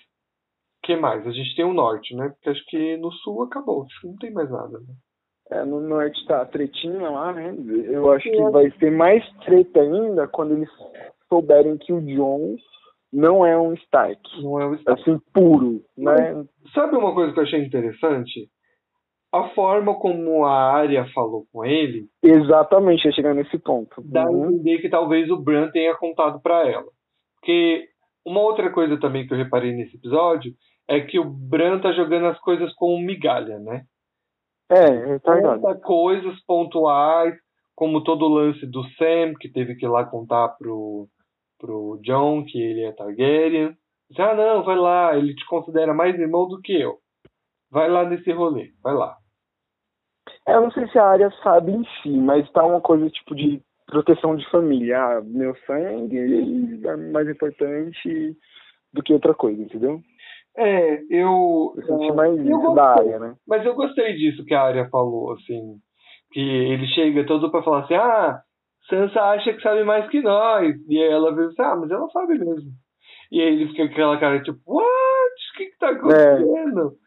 [0.83, 1.27] que mais?
[1.27, 2.29] A gente tem o norte, né?
[2.31, 4.95] Porque acho que no sul acabou, acho que não tem mais nada, né?
[5.51, 7.55] É, no norte tá a tretinha lá, né?
[7.87, 10.69] Eu acho que vai ser mais treta ainda quando eles
[11.29, 12.57] souberem que o John
[13.13, 14.21] não é um Stark.
[14.43, 15.01] Não é um Stark.
[15.01, 16.45] Assim, puro, né?
[16.75, 18.49] Sabe uma coisa que eu achei interessante?
[19.33, 22.07] A forma como a Arya falou com ele.
[22.23, 24.03] Exatamente, ia chegar nesse ponto.
[24.05, 24.45] Dá uhum.
[24.45, 26.87] a entender que talvez o Bran tenha contado para ela.
[27.35, 27.89] Porque
[28.25, 30.53] uma outra coisa também que eu reparei nesse episódio
[30.89, 33.83] é que o Bran tá jogando as coisas com migalha, né?
[34.71, 35.81] É, é verdade.
[35.83, 37.35] coisas pontuais,
[37.75, 41.09] como todo o lance do Sam, que teve que ir lá contar pro,
[41.59, 43.77] pro John que ele é Targaryen.
[44.11, 46.99] Diz, ah, não, vai lá, ele te considera mais irmão do que eu.
[47.71, 49.17] Vai lá nesse rolê, vai lá.
[50.47, 53.35] É, eu não sei se a área sabe em si, mas tá uma coisa tipo
[53.35, 54.99] de proteção de família.
[54.99, 58.37] Ah, meu sangue é mais importante
[58.93, 60.01] do que outra coisa, entendeu?
[60.59, 61.73] É, eu.
[61.77, 63.37] Eu senti mais eu isso da área, né?
[63.47, 65.79] Mas eu gostei disso que a área falou, assim.
[66.33, 68.43] Que ele chega todo pra falar assim, ah,
[68.89, 70.75] Sansa acha que sabe mais que nós.
[70.89, 72.73] E aí ela vê assim, ah, mas ela sabe mesmo.
[73.31, 74.85] E aí ele fica com aquela cara tipo, what?
[74.85, 76.99] O que que tá acontecendo?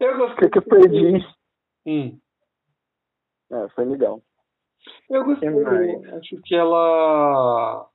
[0.00, 0.04] É.
[0.04, 0.48] Eu gostei.
[0.48, 1.26] O que, que eu perdi?
[1.86, 2.18] Hum.
[3.52, 4.20] É, foi legal.
[5.08, 5.48] Eu gostei.
[5.48, 7.86] Acho que ela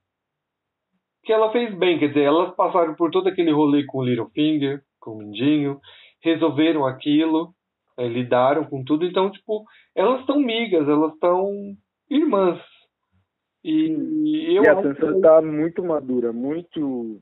[1.28, 4.82] que ela fez bem, quer dizer, elas passaram por todo aquele rolê com o Littlefinger,
[4.98, 5.78] com o Mindinho,
[6.24, 7.50] resolveram aquilo,
[7.98, 11.52] é, lidaram com tudo, então, tipo, elas estão migas, elas estão
[12.10, 12.62] irmãs.
[13.62, 15.20] E, e eu e a Sansa que...
[15.20, 17.20] tá muito madura, muito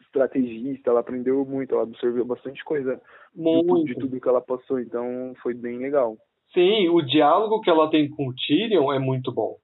[0.00, 3.00] estrategista, ela aprendeu muito, ela absorveu bastante coisa
[3.32, 3.84] muito.
[3.84, 6.16] De, tudo que ela passou, então foi bem legal.
[6.52, 9.58] Sim, o diálogo que ela tem com o Tyrion é muito bom.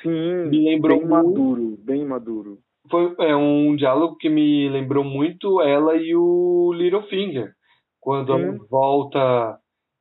[0.00, 1.28] Sim, Me lembrou bem muito...
[1.28, 2.58] maduro, bem maduro
[2.88, 7.52] foi é um diálogo que me lembrou muito ela e o Littlefinger
[8.00, 9.58] quando ela volta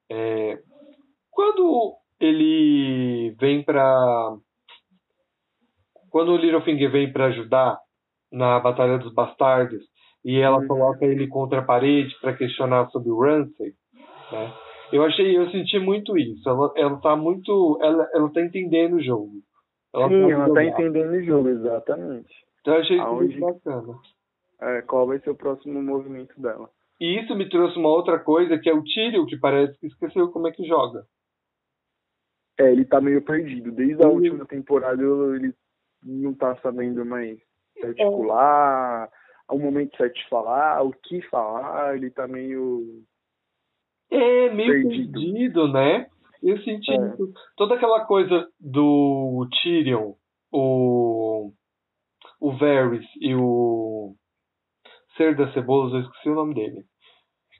[0.09, 0.59] é,
[1.29, 4.35] quando ele vem para
[6.09, 7.77] quando o Littlefinger vem para ajudar
[8.31, 9.83] na batalha dos bastardos
[10.23, 10.67] e ela uhum.
[10.67, 13.73] coloca ele contra a parede para questionar sobre o Ramsay,
[14.31, 14.53] né?
[14.91, 16.49] Eu achei, eu senti muito isso.
[16.49, 19.33] Ela, ela tá muito, ela, ela tá entendendo o jogo.
[19.93, 22.33] Ela Sim, tá ela tá entendendo o jogo, exatamente.
[22.69, 23.31] Eu achei Aonde...
[23.31, 23.99] isso muito bacana.
[24.61, 26.69] É, qual vai ser o próximo movimento dela?
[26.99, 30.29] E isso me trouxe uma outra coisa, que é o Tyrion, que parece que esqueceu
[30.31, 31.05] como é que joga.
[32.59, 33.71] É, ele tá meio perdido.
[33.71, 35.53] Desde a última temporada ele
[36.03, 37.39] não tá sabendo mais
[37.81, 39.09] articular,
[39.49, 39.53] é.
[39.53, 43.01] o momento certo de falar, o que falar, ele tá meio.
[44.11, 46.07] É, meio perdido, perdido né?
[46.43, 47.15] Eu senti é.
[47.55, 50.15] toda aquela coisa do Tyrion,
[50.51, 51.28] o
[52.39, 54.13] o Varys e o
[55.17, 56.83] Ser da Cebola, eu esqueci o nome dele.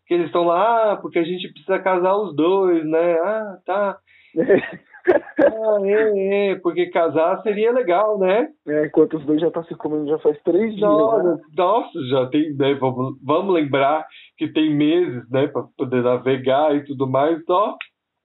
[0.08, 3.14] Que eles estão lá, ah, porque a gente precisa casar os dois, né?
[3.20, 3.98] Ah, tá.
[5.06, 8.48] ah, é, é, porque casar seria legal, né?
[8.68, 10.82] É, enquanto os dois já estão tá se comendo já faz três dias.
[10.82, 11.42] Nossa, né?
[11.56, 12.74] nossa já tem, né?
[12.76, 14.08] Vamos, vamos lembrar
[14.38, 17.76] que tem meses, né, para poder navegar e tudo mais, ó.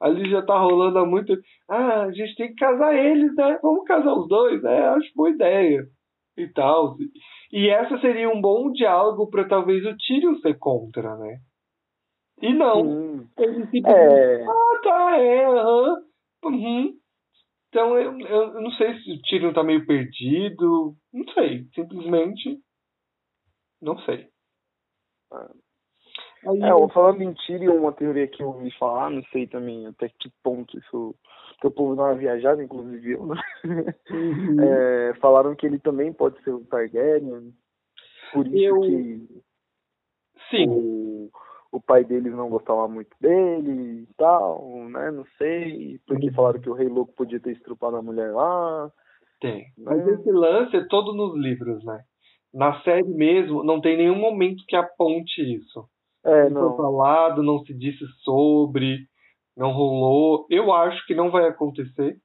[0.00, 1.36] Ali já tá rolando há muito.
[1.68, 3.58] Ah, a gente tem que casar eles, né?
[3.62, 4.88] Vamos casar os dois, né?
[4.88, 5.84] Acho boa ideia
[6.36, 6.96] e tal.
[7.52, 11.38] E essa seria um bom diálogo para talvez o Tyrion ser contra, né?
[12.42, 12.82] E não.
[12.82, 13.28] Hum.
[13.38, 13.88] Ele simplesmente.
[13.88, 14.44] É...
[14.44, 15.96] Ah, tá, é, aham.
[16.44, 16.98] Uhum.
[17.68, 20.94] Então eu, eu não sei se o Tyrion tá meio perdido.
[21.12, 21.66] Não sei.
[21.74, 22.60] Simplesmente.
[23.80, 24.28] Não sei.
[26.46, 30.08] Aí, é, falando em Tyrion, uma teoria que eu ouvi falar, não sei também até
[30.08, 31.14] que ponto isso
[31.60, 33.40] que o povo não uma viajada, inclusive eu, né?
[34.10, 34.56] Uhum.
[34.64, 37.52] É, falaram que ele também pode ser um Targaryen,
[38.32, 38.80] por isso eu...
[38.80, 39.44] que
[40.50, 40.68] Sim.
[40.68, 41.30] O,
[41.72, 45.10] o pai deles não gostava muito dele e tal, né?
[45.10, 46.34] Não sei, porque uhum.
[46.34, 48.90] falaram que o Rei Louco podia ter estrupado a mulher lá.
[49.40, 49.62] Tem.
[49.78, 49.84] Né?
[49.84, 52.00] Mas esse lance é todo nos livros, né?
[52.52, 55.88] Na série mesmo, não tem nenhum momento que aponte isso.
[56.24, 56.62] É, não.
[56.62, 59.06] Não foi falado, não se disse sobre
[59.56, 60.46] não rolou.
[60.50, 62.16] Eu acho que não vai acontecer.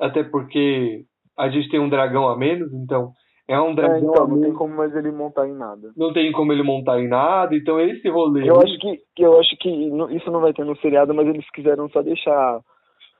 [0.00, 1.04] Até porque
[1.38, 3.12] a gente tem um dragão a menos, então
[3.46, 3.96] é um dragão.
[3.96, 5.92] É, então, não tem como mais ele montar em nada.
[5.96, 8.48] Não tem como ele montar em nada, então esse rolê.
[8.48, 11.88] Eu acho que, eu acho que isso não vai ter no seriado, mas eles quiseram
[11.90, 12.60] só deixar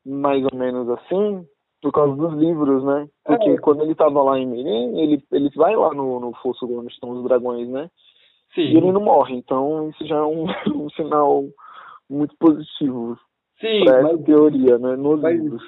[0.04, 1.44] mais ou menos assim,
[1.82, 3.06] por causa dos livros, né?
[3.24, 3.58] Porque é.
[3.58, 7.10] quando ele tava lá em Mirim, ele, ele vai lá no, no fosso onde estão
[7.10, 7.88] os dragões, né?
[8.54, 8.62] Sim.
[8.62, 11.44] E ele não morre, então isso já é um, um sinal
[12.08, 13.18] muito positivos
[13.60, 15.62] Sim, essa teoria, né, nos mas livros.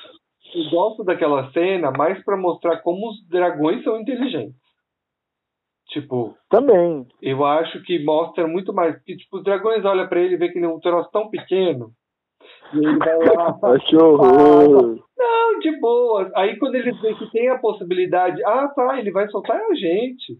[0.54, 4.56] Eu gosto daquela cena mais para mostrar como os dragões são inteligentes.
[5.88, 6.36] Tipo.
[6.50, 7.06] Também.
[7.22, 9.00] Eu acho que mostra muito mais.
[9.02, 11.28] Que, tipo, os dragões olham para ele e vê que ele é um troço tão
[11.30, 11.90] pequeno.
[12.74, 13.56] E ele vai lá.
[13.86, 14.98] que horror!
[15.16, 16.30] não, de boa.
[16.34, 20.38] Aí quando eles veem que tem a possibilidade, ah, tá, ele vai soltar a gente.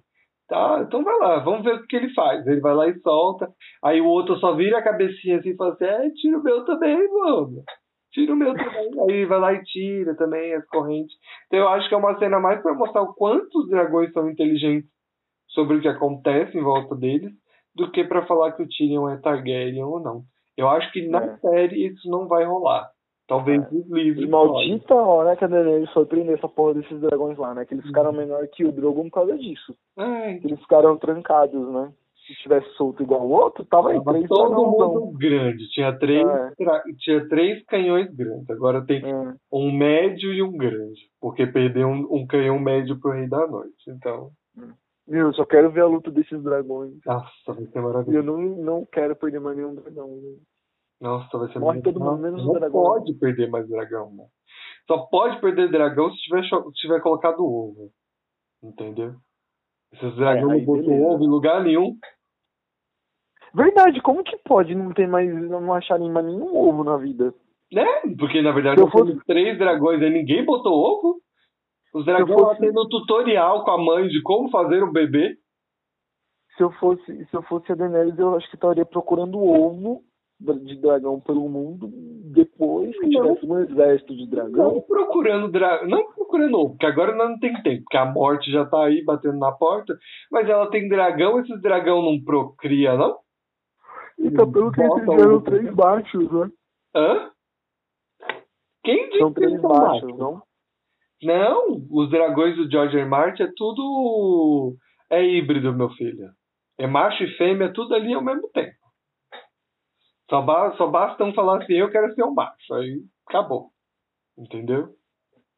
[0.49, 2.47] Tá, então vai lá, vamos ver o que ele faz.
[2.47, 3.49] Ele vai lá e solta.
[3.83, 6.65] Aí o outro só vira a cabecinha assim e fala assim: é, tira o meu
[6.65, 7.63] também, mano.
[8.13, 8.91] Tira o meu também.
[9.11, 11.17] Aí vai lá e tira também as correntes.
[11.47, 14.31] Então eu acho que é uma cena mais para mostrar o quanto os dragões são
[14.31, 14.89] inteligentes
[15.49, 17.33] sobre o que acontece em volta deles,
[17.75, 20.23] do que para falar que o Tyrion é Targaryen ou não.
[20.57, 21.37] Eu acho que na é.
[21.39, 22.89] série isso não vai rolar.
[23.27, 23.75] Talvez é.
[23.75, 24.25] os livros.
[24.25, 27.65] E maldita hora que a Daenerys foi prender essa porra desses dragões lá, né?
[27.65, 28.17] Que eles ficaram uhum.
[28.17, 29.75] menor que o Drogon por causa disso.
[29.99, 30.37] É.
[30.37, 31.93] Eles ficaram trancados, né?
[32.27, 35.69] Se tivesse solto igual o outro, tava aí três todo mundo grande.
[35.71, 36.53] Tinha três, é.
[36.99, 38.51] tinha três canhões grandes.
[38.51, 39.35] Agora tem é.
[39.53, 41.09] um médio e um grande.
[41.21, 43.89] Porque perdeu um, um canhão médio pro Rei da Noite.
[43.89, 44.31] Então.
[45.07, 46.95] Meu, eu só quero ver a luta desses dragões.
[47.07, 48.17] Nossa, vai ser maravilhoso.
[48.17, 50.09] eu não, não quero perder mais nenhum dragão.
[50.09, 50.37] né?
[51.01, 52.71] Nossa, vai ser Morre muito todo mundo, menos o Não dragão.
[52.83, 54.29] pode perder mais dragão, mano.
[54.87, 57.91] Só pode perder dragão se tiver, se tiver colocado ovo.
[58.63, 59.15] Entendeu?
[59.93, 61.97] Esses dragões É, não botam ovo em lugar nenhum.
[63.55, 67.33] Verdade, como que pode não ter mais, não acharem mais nenhum ovo na vida?
[67.73, 67.85] Né?
[68.19, 71.21] Porque na verdade Se eu fosse três dragões e ninguém botou ovo.
[71.95, 75.37] Os dragões lá fosse- tendo tutorial com a mãe de como fazer um bebê.
[76.57, 80.03] Se eu fosse, se eu fosse a Daenerys, eu acho que estaria procurando ovo
[80.39, 81.89] de dragão pelo mundo
[82.33, 83.23] depois que Não.
[83.35, 84.81] tivesse um exército de Não dragão.
[84.83, 85.89] procurando dragão.
[85.89, 89.39] Não procurando ovo, porque agora não tem tempo, porque a morte já tá aí batendo
[89.39, 89.99] na porta.
[90.31, 93.17] Mas ela tem dragão, esses dragão não procria, não?
[94.19, 95.45] Então, pelo que Bota eles fizeram ovo.
[95.45, 96.51] três baixos, né?
[96.95, 97.31] Hã?
[98.85, 100.19] Quem disse São que três eles são baixos, machos?
[100.19, 100.43] não?
[101.23, 102.99] Não, os dragões do George.
[102.99, 103.07] R.
[103.07, 104.77] Martin é tudo.
[105.11, 106.29] É híbrido, meu filho.
[106.79, 108.75] É macho e fêmea, tudo ali ao mesmo tempo.
[110.29, 112.75] Só, ba só basta um falar assim, eu quero ser um macho.
[112.75, 113.71] Aí acabou.
[114.37, 114.89] Entendeu?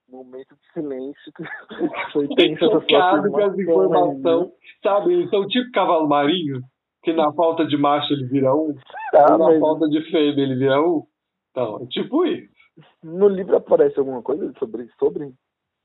[0.08, 1.32] Momento de silêncio
[2.12, 4.52] foi essa chocado com as informações.
[4.82, 6.62] Sabe, eles são tipo cavalo marinho,
[7.02, 8.74] que na falta de macho ele vira um,
[9.12, 11.04] Tá, na mas falta de fêmea ele vira um.
[11.50, 12.48] Então, é tipo isso.
[13.02, 15.32] no livro aparece alguma coisa sobre sobre?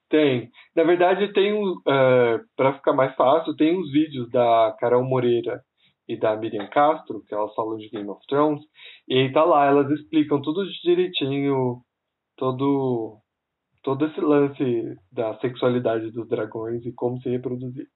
[0.09, 0.49] Tem.
[0.75, 1.71] Na verdade, tem um.
[1.71, 5.61] Uh, para ficar mais fácil, tem uns vídeos da Carol Moreira
[6.07, 8.61] e da Miriam Castro, que elas falam de Game of Thrones,
[9.07, 11.81] e aí tá lá, elas explicam tudo direitinho,
[12.37, 13.17] todo,
[13.81, 17.87] todo esse lance da sexualidade dos dragões e como se reproduzir.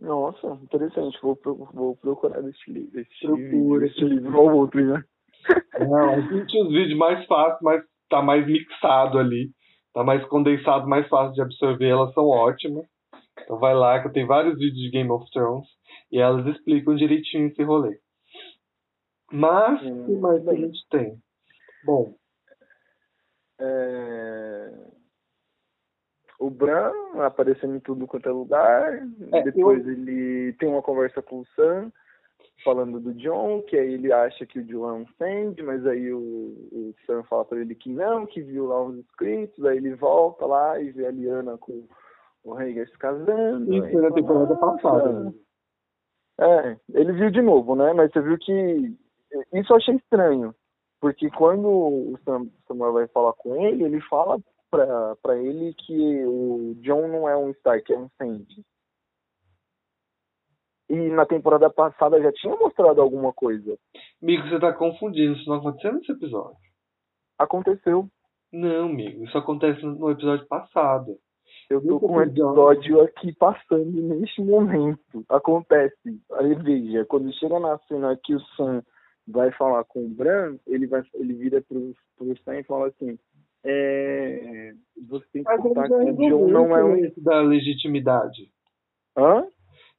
[0.00, 1.18] Nossa, interessante.
[1.22, 1.38] Vou,
[1.72, 3.00] vou procurar esse livro.
[3.00, 3.86] Esse, Procura.
[3.86, 5.02] esse livro ou outro, né?
[5.78, 9.50] Não, a gente os vídeos mais fáceis, mas tá mais mixado ali,
[9.94, 12.84] tá mais condensado, mais fácil de absorver, elas são ótimas.
[13.42, 15.66] Então vai lá, que eu tenho vários vídeos de Game of Thrones
[16.10, 17.98] e elas explicam direitinho esse rolê.
[19.32, 20.62] Mas, o Hum, que mais que a bem.
[20.62, 21.18] gente tem?
[21.84, 22.14] Bom,
[23.58, 24.72] É...
[26.38, 26.92] O Bran
[27.24, 29.02] aparecendo em tudo quanto é lugar.
[29.32, 31.90] É, Depois ele tem uma conversa com o Sam,
[32.62, 36.12] falando do John, que aí ele acha que o John é um Sandy, mas aí
[36.12, 39.94] o, o Sam fala pra ele que não, que viu lá uns escritos, aí ele
[39.94, 41.88] volta lá e vê a Liana com
[42.44, 43.72] o Rhaegar se casando.
[43.86, 45.32] isso na temporada passada.
[46.38, 47.92] É, ele viu de novo, né?
[47.92, 48.52] Mas você viu que
[49.54, 50.54] isso eu achei estranho,
[51.00, 54.38] porque quando o Sam- Samuel vai falar com ele, ele fala
[54.70, 58.64] pra, pra ele que o John não é um Stark, é um Sandy.
[60.88, 63.76] E na temporada passada já tinha mostrado alguma coisa.
[64.22, 66.56] Amigo, você tá confundindo, isso não aconteceu nesse episódio.
[67.38, 68.08] Aconteceu.
[68.52, 71.18] Não, amigo, isso acontece no episódio passado.
[71.68, 75.24] Eu tô com um episódio- aqui passando neste momento.
[75.28, 75.96] Acontece.
[76.34, 78.82] Aí veja, quando chega na cena que o Sam
[79.26, 83.18] vai falar com o Bran, ele vai, ele vira pro, pro Sam e fala assim:
[83.64, 84.72] é,
[85.08, 87.10] você tem que contar que o John não é um.
[87.18, 88.48] da legitimidade.
[89.16, 89.44] Hã?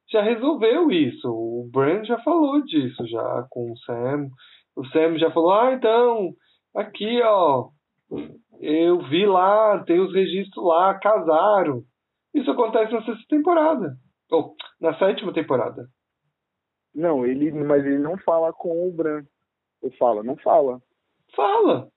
[0.09, 1.27] já resolveu isso.
[1.29, 4.29] O Brand já falou disso já com o Sam.
[4.75, 6.33] O Sam já falou: "Ah, então,
[6.73, 7.67] aqui, ó,
[8.59, 11.83] eu vi lá, tem os registros lá, casaram".
[12.33, 13.95] Isso acontece na sexta temporada.
[14.31, 15.87] Ou na sétima temporada.
[16.93, 19.23] Não, ele, mas ele não fala com o Bran.
[19.81, 20.81] Ele fala, não fala.
[21.35, 21.87] Fala.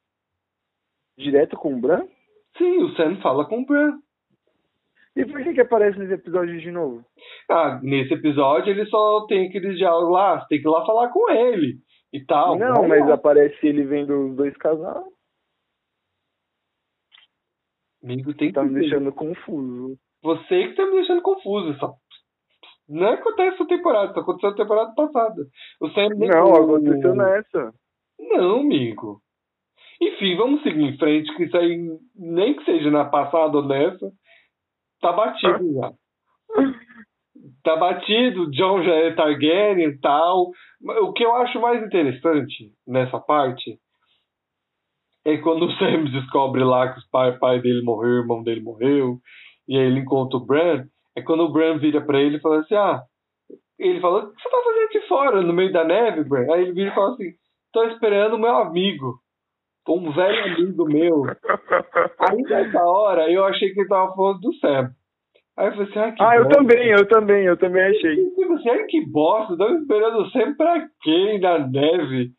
[1.19, 2.07] Direto com o Bran?
[2.57, 3.99] Sim, o Sam fala com o Bran.
[5.17, 7.05] E por que que aparece nesse episódio de novo?
[7.51, 11.09] Ah, nesse episódio ele só tem aqueles diálogos lá, você tem que ir lá falar
[11.09, 11.79] com ele
[12.13, 12.57] e tal.
[12.57, 13.15] não, mas lá.
[13.15, 15.03] aparece ele vendo os dois casar.
[18.03, 19.97] Amigo, tem Tá que me deixando confuso.
[20.23, 21.79] Você que tá me deixando confuso.
[21.79, 21.95] Só...
[22.89, 25.43] Não acontece essa temporada, isso aconteceu na temporada passada.
[25.81, 27.73] O Sam Não, aconteceu nessa.
[28.19, 29.21] Não, amigo.
[30.01, 31.79] Enfim, vamos seguir em frente, que isso aí,
[32.17, 34.11] nem que seja na passada ou nessa,
[35.01, 35.93] tá batido já.
[37.63, 40.51] Tá batido, John já é Targaryen e tal.
[41.03, 43.79] O que eu acho mais interessante nessa parte
[45.25, 48.61] é quando o Sam descobre lá que o pai, pai dele morreu, o irmão dele
[48.61, 49.19] morreu,
[49.69, 50.85] e aí ele encontra o Bran.
[51.17, 53.03] É quando o Bran vira pra ele e fala assim: Ah,
[53.79, 56.53] ele fala: O que você tá fazendo aqui fora, no meio da neve, Bran?
[56.53, 57.31] Aí ele vira e fala assim:
[57.73, 59.19] Tô esperando o meu amigo,
[59.89, 61.23] um velho amigo meu.
[62.19, 64.91] Aí nessa hora eu achei que ele tava falando do Sam.
[65.57, 66.59] Aí eu falei assim: Ah, que Ah, eu bosta.
[66.59, 68.17] também, eu também, eu também achei.
[68.17, 72.31] Tipo assim, ai que bosta, estão esperando o Sam pra quê na neve?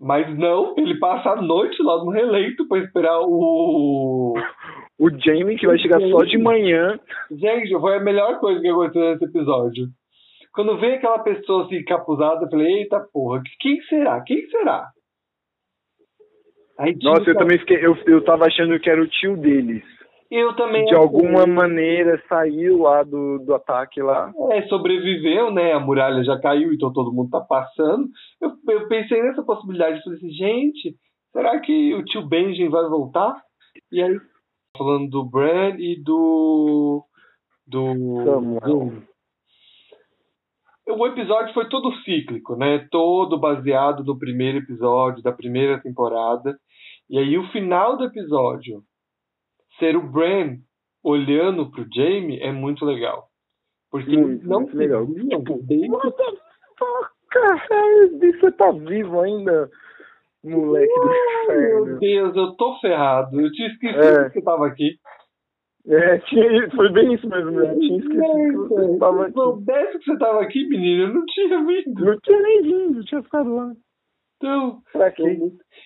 [0.00, 4.34] Mas não, ele passa a noite lá no releito pra esperar o.
[4.98, 6.98] O Jamie que vai chegar só de manhã.
[7.30, 9.88] Gente, foi a melhor coisa que aconteceu nesse episódio.
[10.52, 14.20] Quando veio aquela pessoa assim, capuzada, eu falei, eita porra, quem será?
[14.22, 14.88] Quem será?
[16.78, 17.84] Aí, Nossa, eu também fiquei.
[17.84, 19.84] Eu, eu tava achando que era o tio deles.
[20.30, 20.84] Eu também.
[20.84, 24.32] De alguma maneira saiu lá do, do ataque lá.
[24.52, 25.72] É, sobreviveu, né?
[25.72, 28.08] A muralha já caiu, então todo mundo tá passando.
[28.40, 30.00] Eu, eu pensei nessa possibilidade.
[30.04, 30.94] Falei assim, gente,
[31.32, 33.42] será que o tio Benjamin vai voltar?
[33.90, 34.16] E aí,
[34.78, 37.04] falando do Bran e do.
[37.66, 38.24] Do.
[38.24, 38.92] Samuel.
[40.88, 42.86] O episódio foi todo cíclico, né?
[42.90, 46.56] Todo baseado no primeiro episódio da primeira temporada.
[47.08, 48.82] E aí, o final do episódio
[49.80, 50.58] ser o Bran
[51.02, 53.28] olhando pro Jamie é muito legal.
[53.90, 55.04] Porque muito, não muito legal.
[55.06, 55.90] Tipo, desde...
[55.90, 56.24] What the
[56.78, 57.10] fuck?
[58.40, 59.70] Você tá vivo ainda,
[60.44, 61.86] moleque do inferno.
[61.86, 63.40] Meu Deus, eu tô ferrado.
[63.40, 64.24] Eu tinha esquecido é.
[64.28, 64.96] que você tava aqui.
[65.86, 69.32] É, tinha, foi bem isso mesmo, eu tinha esquecido que você tava aqui.
[69.32, 72.04] Se soubesse que você tava aqui, menino, eu não tinha vindo.
[72.04, 73.72] Não tinha nem vindo, tinha ficado lá.
[74.40, 75.22] Então, pra quê?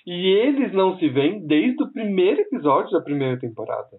[0.07, 3.98] E eles não se veem desde o primeiro episódio da primeira temporada.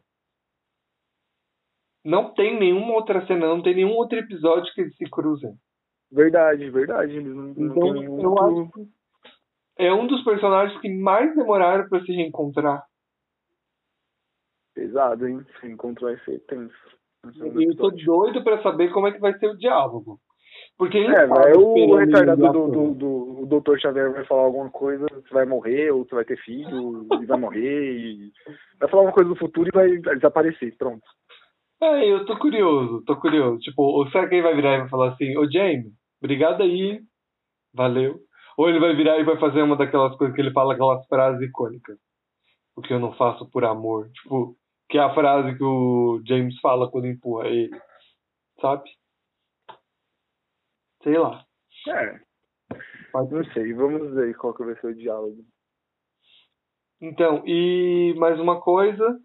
[2.06, 5.54] Não tem nenhuma outra cena, não tem nenhum outro episódio que eles se cruzem.
[6.10, 7.18] Verdade, verdade.
[7.18, 8.62] Eles não, então, não eu outro...
[8.62, 8.88] acho que
[9.78, 12.86] é um dos personagens que mais demoraram para se reencontrar.
[14.74, 15.46] Pesado, hein?
[15.60, 16.74] Se encontrar vai ser tenso.
[17.26, 20.20] Eu tô doido para saber como é que vai ser o diálogo.
[20.78, 25.06] Porque é, é o retardado do, do, do, o doutor Xavier vai falar alguma coisa,
[25.10, 28.32] você vai morrer, ou você vai ter filho, e vai morrer, e
[28.78, 31.06] vai falar alguma coisa do futuro e vai desaparecer, pronto.
[31.82, 33.60] É, eu tô curioso, tô curioso.
[33.60, 37.00] Tipo, será que ele vai virar e vai falar assim, ô James, obrigado aí,
[37.74, 38.20] valeu.
[38.58, 41.42] Ou ele vai virar e vai fazer uma daquelas coisas que ele fala, aquelas frases
[41.42, 41.98] icônicas.
[42.76, 44.10] O que eu não faço por amor.
[44.12, 44.56] Tipo,
[44.90, 47.78] que é a frase que o James fala quando empurra ele.
[48.62, 48.84] Sabe?
[51.06, 51.46] Sei lá.
[51.88, 52.20] É.
[53.14, 55.38] Mas não sei, vamos ver qual que vai ser o diálogo.
[57.00, 59.20] Então, e mais uma coisa,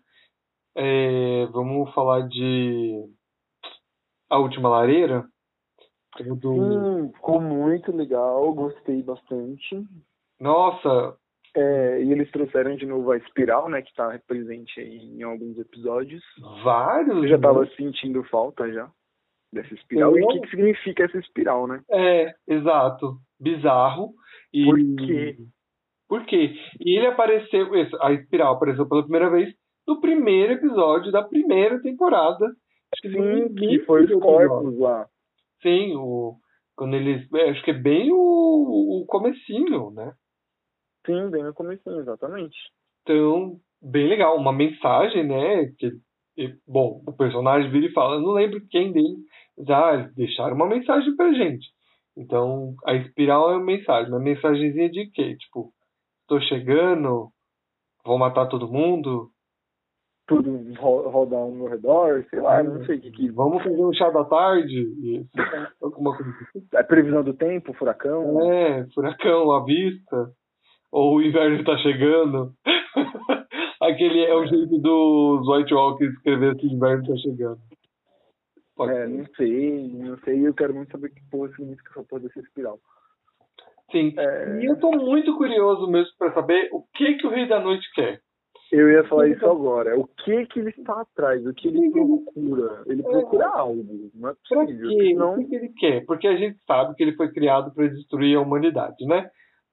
[0.76, 3.02] é, vamos falar de
[4.28, 5.26] A Última Lareira.
[6.36, 6.52] Do...
[6.52, 9.82] Sim, ficou muito legal, gostei bastante.
[10.38, 11.16] Nossa!
[11.56, 16.22] É, e eles trouxeram de novo a espiral, né, que está presente em alguns episódios.
[16.62, 17.16] Vários?
[17.16, 17.70] Eu já estava né?
[17.74, 18.92] sentindo falta já
[19.52, 20.16] dessa espiral.
[20.16, 21.82] E o que, que significa essa espiral, né?
[21.90, 23.16] É, exato.
[23.38, 24.14] Bizarro.
[24.52, 24.64] E...
[24.64, 25.36] Por quê?
[26.08, 26.54] Por quê?
[26.80, 27.68] E ele apareceu,
[28.00, 29.54] a espiral apareceu pela primeira vez
[29.86, 32.46] no primeiro episódio da primeira temporada.
[32.92, 35.06] Acho que Sim, que foi os corpos lá.
[35.62, 36.36] Sim, o,
[36.76, 37.32] quando eles.
[37.32, 38.16] É, acho que é bem o,
[39.02, 40.12] o comecinho, né?
[41.06, 42.56] Sim, bem no comecinho, exatamente.
[43.02, 44.36] Então, bem legal.
[44.36, 45.66] Uma mensagem, né?
[45.78, 45.92] Que,
[46.66, 49.16] bom, o personagem vira e fala, não lembro quem dele,
[49.66, 51.66] já deixaram uma mensagem pra gente.
[52.16, 54.10] Então, a espiral é uma mensagem.
[54.10, 55.36] Uma mensagenzinha de quê?
[55.36, 55.72] Tipo,
[56.26, 57.30] tô chegando,
[58.04, 59.30] vou matar todo mundo.
[60.26, 63.30] Tudo rodar ao meu redor, sei lá, não sei o que, que.
[63.32, 64.80] Vamos fazer um chá da tarde?
[65.02, 65.30] Isso.
[65.82, 66.66] Alguma coisa assim.
[66.74, 68.40] É previsão do tempo, furacão?
[68.52, 70.30] É, furacão à vista.
[70.92, 72.52] Ou o inverno tá chegando.
[73.80, 77.58] Aquele é o jeito dos White Walkers escrever que o inverno tá chegando.
[78.76, 79.08] Pode é, ser.
[79.08, 80.46] não sei, não sei.
[80.46, 82.78] Eu quero muito saber que porra significa essa porra dessa espiral.
[83.90, 84.14] Sim.
[84.16, 84.60] É...
[84.60, 87.90] E eu tô muito curioso mesmo para saber o que que o Rei da Noite
[87.94, 88.20] quer.
[88.70, 89.98] Eu ia falar isso agora.
[89.98, 91.44] O que que ele está atrás?
[91.44, 92.82] O que ele procura?
[92.86, 93.48] Ele procura é.
[93.48, 94.10] algo.
[94.14, 94.66] Não é possível.
[94.66, 95.08] Pra quê?
[95.08, 95.32] Senão...
[95.32, 96.06] O que, que ele quer?
[96.06, 99.28] Porque a gente sabe que ele foi criado para destruir a humanidade, né?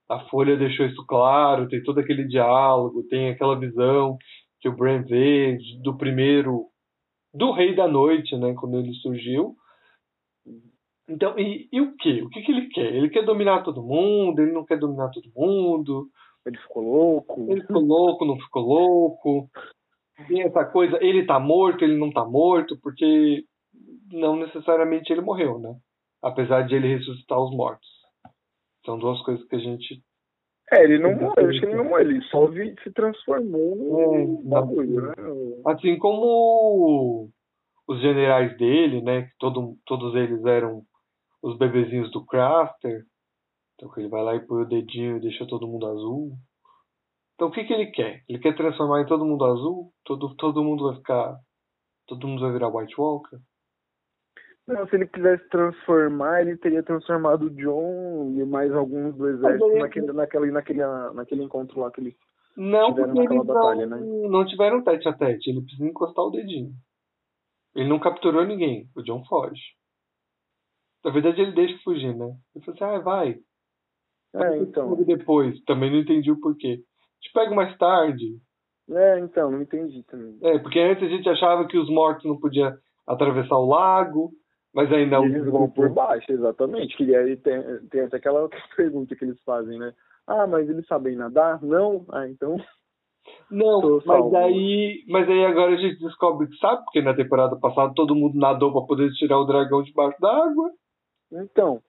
[0.10, 4.18] A Folha deixou isso claro, tem todo aquele diálogo, tem aquela visão
[4.60, 6.68] que o Bran vê do primeiro
[7.34, 9.56] do Rei da Noite, né, quando ele surgiu.
[11.10, 12.22] Então, e, e o que?
[12.22, 12.94] O que, que ele quer?
[12.94, 16.10] Ele quer dominar todo mundo, ele não quer dominar todo mundo.
[16.46, 17.52] Ele ficou louco.
[17.52, 19.50] Ele ficou louco, não ficou louco.
[20.28, 23.44] Tem essa coisa, ele tá morto, ele não tá morto, porque
[24.12, 25.76] não necessariamente ele morreu, né?
[26.24, 27.88] Apesar de ele ressuscitar os mortos.
[28.88, 30.02] São duas coisas que a gente
[30.72, 35.02] é, ele não morreu, acho que ele não ele só se transformou no é, bagulho,
[35.02, 35.14] né?
[35.66, 37.30] Assim como
[37.86, 40.84] os generais dele, né, que todo, todos eles eram
[41.42, 43.06] os bebezinhos do Craster,
[43.76, 46.32] então ele vai lá e põe o dedinho e deixa todo mundo azul.
[47.36, 48.24] Então o que, que ele quer?
[48.28, 49.94] Ele quer transformar em todo mundo azul?
[50.04, 51.38] Todo, todo mundo vai ficar.
[52.08, 53.38] Todo mundo vai virar White Walker?
[54.68, 59.66] Não, se ele quisesse transformar, ele teria transformado o John e mais alguns do exército
[59.72, 59.80] ele...
[59.80, 60.80] naquele, naquele, naquele,
[61.14, 62.16] naquele encontro lá que eles
[62.58, 64.28] não, porque eles batalha, não, né?
[64.30, 66.72] não tiveram tete a tete, ele precisa encostar o dedinho.
[67.76, 68.90] Ele não capturou ninguém.
[68.96, 69.62] O John foge.
[71.06, 72.36] Na verdade, ele deixa fugir, né?
[72.56, 73.40] Ele fala assim, ah, vai.
[74.34, 74.96] É, então.
[75.04, 75.64] Depois.
[75.66, 76.82] Também não entendi o porquê.
[77.22, 78.40] Te pego mais tarde.
[78.90, 80.40] É, então, não entendi também.
[80.42, 84.32] É, porque antes a gente achava que os mortos não podiam atravessar o lago,
[84.78, 85.26] mas aí não.
[85.26, 86.96] Eles vão por baixo, exatamente.
[86.96, 89.92] Que aí tem, tem até aquela outra pergunta que eles fazem, né?
[90.28, 91.60] Ah, mas eles sabem nadar?
[91.64, 92.06] Não?
[92.12, 92.58] Ah, então.
[93.52, 97.94] Não, mas aí, mas aí agora a gente descobre que sabe, porque na temporada passada
[97.94, 100.72] todo mundo nadou para poder tirar o dragão debaixo d'água.
[101.34, 101.82] Então,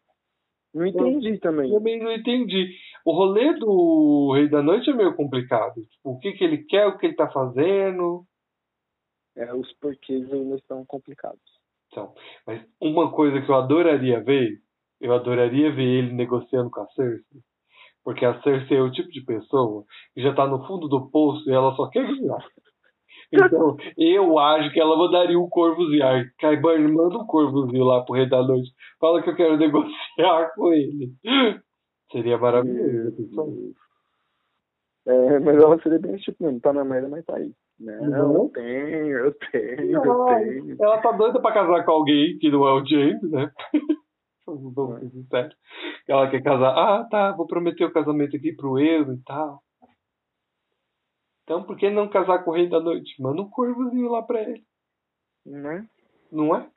[0.75, 1.71] não entendi eu, também.
[1.71, 2.75] Também não entendi.
[3.05, 5.81] O rolê do Rei da Noite é meio complicado.
[5.81, 8.25] Tipo, o que, que ele quer, o que ele tá fazendo.
[9.37, 11.58] É, os porquês ainda estão complicados.
[12.47, 14.59] Mas uma coisa que eu adoraria ver,
[15.01, 17.41] eu adoraria ver ele negociando com a Cersei.
[18.05, 19.85] Porque a Cersei é o tipo de pessoa
[20.15, 22.39] que já tá no fundo do poço e ela só quer ganhar.
[23.31, 26.03] Então, eu acho que ela mandaria um corvozinho.
[26.39, 28.73] Caiban, manda um corvozinho lá pro Rei da Noite.
[28.99, 31.13] Fala que eu quero negociar com ele.
[32.11, 33.75] Seria maravilhoso.
[35.07, 37.53] É, mas ela seria bem tipo, não tá na merda, mas tá aí.
[37.79, 38.45] Não, uhum.
[38.45, 40.77] eu tenho, eu tenho, não, eu tenho.
[40.83, 43.53] Ela tá doida pra casar com alguém que não é o James, né?
[44.47, 45.57] Vamos ser sinceros.
[46.09, 46.71] Ela quer casar.
[46.71, 49.63] Ah, tá, vou prometer o casamento aqui pro eu e tal.
[51.45, 53.21] Então, por que não casar com o Rei da Noite?
[53.23, 54.65] Manda um corvozinho lá pra ele.
[55.47, 55.87] Não é?
[56.33, 56.69] Não é?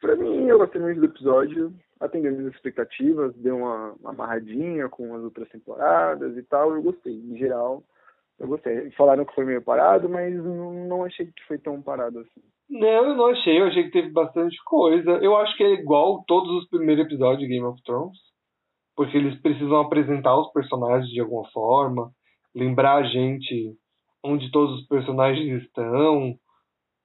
[0.00, 1.74] Pra mim, eu gostei muito do episódio.
[1.98, 6.74] Atendeu minhas expectativas, deu uma, uma amarradinha com as outras temporadas e tal.
[6.74, 7.14] Eu gostei.
[7.14, 7.82] Em geral,
[8.38, 8.90] eu gostei.
[8.92, 12.40] Falaram que foi meio parado, mas não, achei que foi tão parado assim.
[12.68, 13.60] Não, eu não achei.
[13.60, 15.10] Eu achei que teve bastante coisa.
[15.22, 18.18] Eu acho que é igual todos os primeiros episódios de Game of Thrones.
[18.96, 22.10] Porque eles precisam apresentar os personagens de alguma forma
[22.54, 23.76] lembrar a gente
[24.22, 26.34] onde todos os personagens estão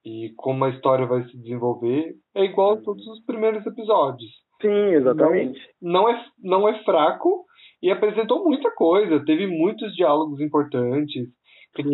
[0.05, 4.31] e como a história vai se desenvolver, é igual a todos os primeiros episódios.
[4.61, 5.59] Sim, exatamente.
[5.81, 7.45] Não, não, é, não é fraco
[7.81, 11.27] e apresentou muita coisa, teve muitos diálogos importantes.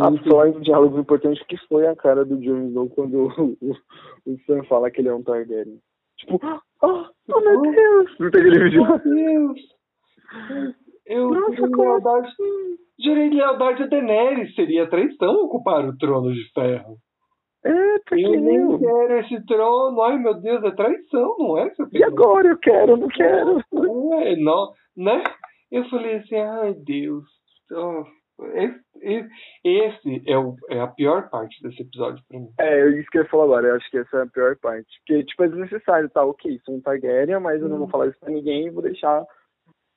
[0.02, 3.72] A só em diálogos importantes que foi a cara do Jon Snow quando o, o,
[4.26, 5.80] o Sam fala que ele é um Targaryen.
[6.18, 6.40] Tipo,
[6.82, 8.16] oh, oh meu Deus!
[8.20, 8.84] Não tem aquele vídeo.
[8.84, 9.60] Meu Deus!
[11.06, 12.32] Eu Nossa, tenho lealdade.
[13.00, 14.56] Jurei lealdade a Daenerys.
[14.56, 16.98] Seria traição ocupar o trono de ferro.
[17.64, 20.02] É, porque eu nem quero esse trono.
[20.02, 21.72] Ai, meu Deus, é traição, não é?
[21.92, 23.60] E agora eu quero, não quero.
[24.22, 25.24] É, não, né?
[25.72, 27.26] Eu falei assim, ai, Deus.
[27.72, 28.06] Oh,
[28.54, 29.30] esse,
[29.64, 32.50] esse é, o, é a pior parte desse episódio pra mim.
[32.60, 33.68] É, isso que eu ia falar agora.
[33.68, 34.88] Eu acho que essa é a pior parte.
[35.00, 36.24] Porque, tipo, é desnecessário, tá?
[36.24, 37.90] Ok, sou um Targaryen, mas eu não vou hum.
[37.90, 39.26] falar isso pra ninguém vou deixar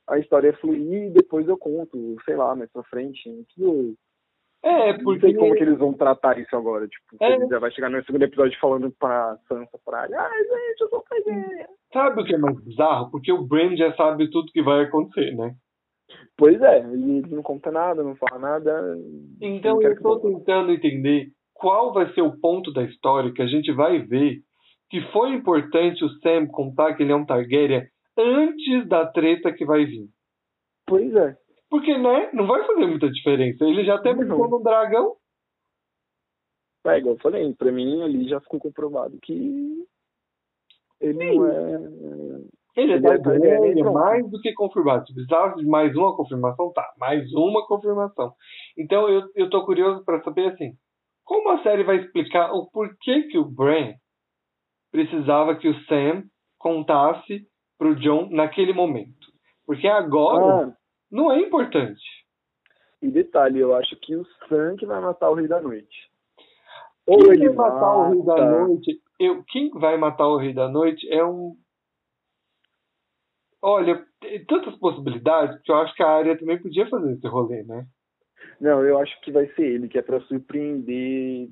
[0.09, 3.29] a história fluir e depois eu conto, sei lá, mais pra frente.
[3.55, 3.95] Tudo...
[4.63, 5.05] É, porque...
[5.05, 6.87] Não sei como que eles vão tratar isso agora.
[6.89, 7.35] Tipo, é.
[7.35, 11.03] ele já vai chegar no segundo episódio falando pra Sansa pra ai, gente, eu sou
[11.03, 11.69] cagueira.
[11.93, 13.11] Sabe o que é mais bizarro?
[13.11, 15.55] Porque o Bran já sabe tudo que vai acontecer, né?
[16.37, 18.97] Pois é, ele não conta nada, não fala nada.
[19.41, 23.73] Então eu tô tentando entender qual vai ser o ponto da história que a gente
[23.73, 24.41] vai ver
[24.91, 27.87] que foi importante o Sam contar que ele é um Targaryen
[28.17, 30.09] antes da treta que vai vir.
[30.87, 31.37] Pois é.
[31.71, 32.31] Porque, né?
[32.33, 33.65] Não vai fazer muita diferença.
[33.65, 35.17] Ele já até brincou no dragão.
[36.87, 39.87] É, igual eu falei, pra mim ali já ficou comprovado que
[41.01, 41.37] ele Sim.
[41.37, 41.75] não é.
[42.77, 45.07] Ele, ele é, é, é mais do que confirmado.
[45.07, 46.89] Se precisava de mais uma confirmação, tá.
[46.97, 48.33] Mais uma confirmação.
[48.77, 50.73] Então eu, eu tô curioso para saber assim.
[51.25, 53.95] Como a série vai explicar o porquê que o Bran
[54.91, 56.25] precisava que o Sam
[56.57, 57.47] contasse
[57.77, 59.27] pro John naquele momento.
[59.67, 60.73] Porque agora ah.
[61.11, 62.03] Não é importante.
[63.01, 66.11] E detalhe, eu acho que o Sam que vai matar o Rei da Noite.
[67.07, 70.53] Ou quem ele vai matar o Rei da Noite, eu, quem vai matar o Rei
[70.53, 71.57] da Noite é um.
[73.63, 77.63] Olha, tem tantas possibilidades que eu acho que a área também podia fazer esse rolê,
[77.65, 77.87] né?
[78.61, 81.49] Não, eu acho que vai ser ele, que é para surpreender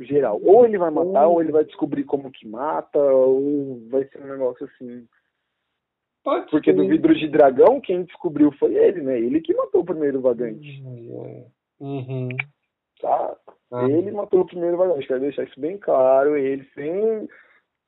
[0.00, 0.40] geral.
[0.42, 4.28] Ou ele vai matar, ou ele vai descobrir como que mata, ou vai ser um
[4.28, 5.06] negócio assim.
[6.50, 9.18] Porque do vidro de dragão, quem descobriu foi ele, né?
[9.20, 10.82] Ele que matou o primeiro vagante.
[11.78, 12.28] Uhum.
[13.00, 13.36] Tá?
[13.70, 13.88] Uhum.
[13.88, 15.06] Ele matou o primeiro vagante.
[15.06, 16.34] Quero deixar isso bem claro.
[16.34, 17.28] Ele, sem,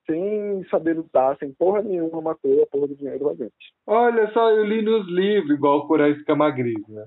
[0.07, 3.73] sem saber lutar, sem porra nenhuma, matou a porra do primeiro vagante.
[3.87, 7.07] Olha só, eu li nos livros, igual por a escama gris, né?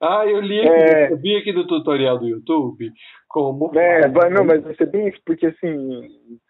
[0.00, 1.12] Ah, eu li aqui, é...
[1.12, 2.90] eu vi aqui no tutorial do YouTube
[3.28, 3.70] como.
[3.78, 6.40] É, não, mas ser bem isso, porque assim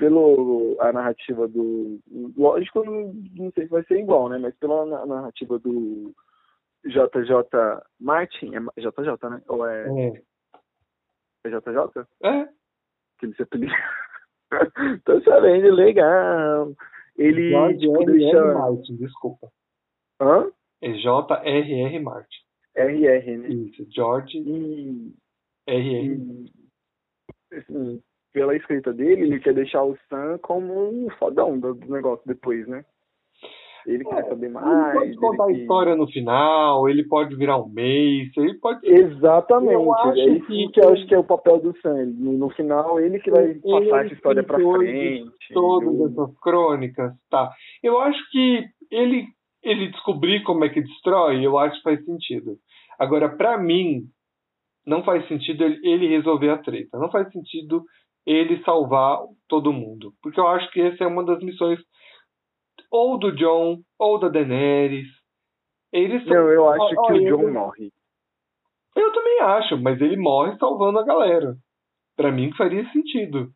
[0.00, 2.00] pelo a narrativa do
[2.36, 6.12] lógico não, não sei se vai ser igual né mas pela narrativa do
[6.84, 7.30] JJ
[8.00, 10.22] Martin é JJ né ou é é,
[11.44, 12.48] é JJ é
[13.20, 13.72] que ele se apelido.
[15.04, 16.74] Tô sabendo, legal.
[17.16, 18.54] Ele George tipo, deixa...
[18.54, 19.52] Martin, desculpa.
[20.20, 20.50] Hã?
[20.80, 22.00] É J.R.R.
[22.00, 22.40] Martin.
[22.74, 23.48] RR, né?
[23.48, 24.38] Isso, George
[25.66, 26.52] R.R.
[27.52, 28.02] assim,
[28.32, 32.66] pela escrita dele, ele quer deixar o Sam como um fodão do, do negócio depois,
[32.68, 32.84] né?
[33.86, 34.92] Ele quer saber Ele mais.
[34.94, 38.86] pode contar a ele que- história no final, ele pode virar um mês, ele pode.
[38.86, 39.72] Exatamente.
[39.72, 41.98] Eu acho é isso que- que, eu acho que é o papel do Sam.
[41.98, 45.30] Ele- No, no final, ele que vai Ele passar é essa história pra frente.
[45.54, 47.50] Todas Eu- essas crônicas, tá.
[47.82, 49.24] Eu acho que ele,
[49.62, 52.58] ele descobrir como é que destrói, eu acho que faz sentido.
[52.98, 54.02] Agora, pra mim,
[54.86, 56.98] não faz sentido ele, ele resolver a treta.
[56.98, 57.82] Não faz sentido
[58.26, 59.18] ele salvar
[59.48, 60.12] todo mundo.
[60.22, 61.78] Porque eu acho que essa é uma das missões
[62.90, 65.08] ou do John ou da Daenerys.
[65.92, 67.92] Eles são- Não, eu acho que o John morre.
[68.96, 71.56] Eu também acho, mas ele morre salvando a galera.
[72.16, 73.50] Pra mim faria sentido.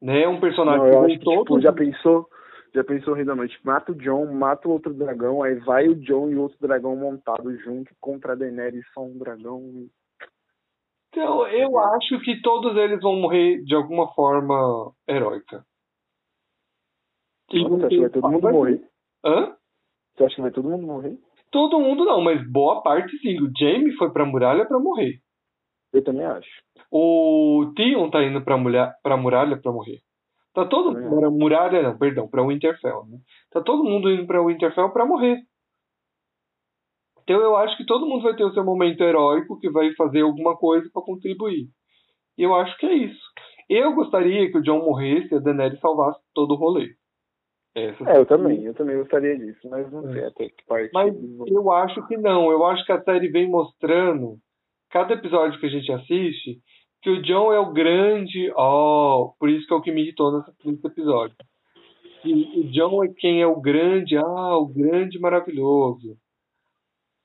[0.00, 0.26] Né?
[0.28, 2.28] Um personagem Não, eu acho que, tipo, já pensou,
[2.74, 6.36] já pensou Noite, mata o John, mata o outro dragão, aí vai o John e
[6.36, 9.88] o outro dragão montado junto contra a Daenerys, só um dragão.
[11.16, 15.64] Então, eu acho que todos eles vão morrer de alguma forma heróica.
[17.50, 18.80] E Nossa, você acha que vai todo mundo morrer?
[19.24, 19.56] Hã?
[20.14, 21.16] Você acha que vai todo mundo morrer?
[21.50, 23.40] Todo mundo não, mas boa parte sim.
[23.40, 25.14] O Jaime foi pra muralha pra morrer.
[25.90, 26.50] Eu também acho.
[26.90, 30.00] O Theon tá indo pra, mulher, pra muralha pra morrer.
[30.52, 31.18] Tá todo mundo.
[31.18, 33.06] Pra muralha, não, perdão, pra Winterfell.
[33.06, 33.18] Né?
[33.50, 35.38] Tá todo mundo indo pra Winterfell pra morrer.
[37.26, 40.20] Então eu acho que todo mundo vai ter o seu momento heróico que vai fazer
[40.20, 41.66] alguma coisa pra contribuir.
[42.38, 43.20] E eu acho que é isso.
[43.68, 46.94] Eu gostaria que o John morresse e a Daenerys salvasse todo o rolê.
[47.74, 50.90] Essa É, eu também, eu também gostaria disso, mas não sei até que parte.
[50.94, 51.14] Mas
[51.48, 52.50] eu acho que não.
[52.52, 54.36] Eu acho que a série vem mostrando,
[54.90, 56.60] cada episódio que a gente assiste,
[57.02, 58.52] que o John é o grande.
[58.54, 60.32] Ó, por isso que é o que me irritou
[60.64, 61.36] nesse episódio.
[62.22, 66.16] Que o John é quem é o grande, ah, o grande maravilhoso.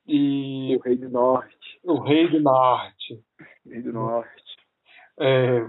[0.07, 1.79] E O Rei do Norte.
[1.83, 3.23] o rei do norte.
[3.65, 4.43] Rei do Norte.
[5.19, 5.61] É,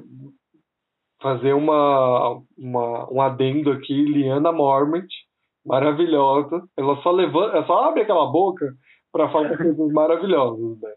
[1.20, 5.06] fazer uma, uma, um adendo aqui, Liana Mormont,
[5.64, 6.66] maravilhosa.
[6.76, 8.74] Ela só levanta, ela só abre aquela boca
[9.12, 10.94] para falar coisas maravilhosas, né?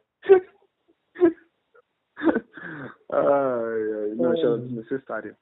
[3.12, 4.38] ai, ai, não É.
[4.38, 5.38] achava desnecessária.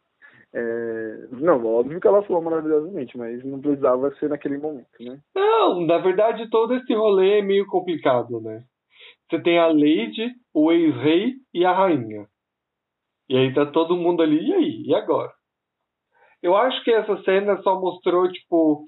[0.56, 5.20] É, não, óbvio que ela falou maravilhosamente, mas não precisava ser naquele momento, né?
[5.36, 8.64] Não, na verdade todo esse rolê é meio complicado, né?
[9.30, 12.28] Você tem a Lady, o ex-rei e a rainha.
[13.28, 14.84] E aí tá todo mundo ali, e aí?
[14.86, 15.32] E agora?
[16.42, 18.86] Eu acho que essa cena só mostrou, tipo,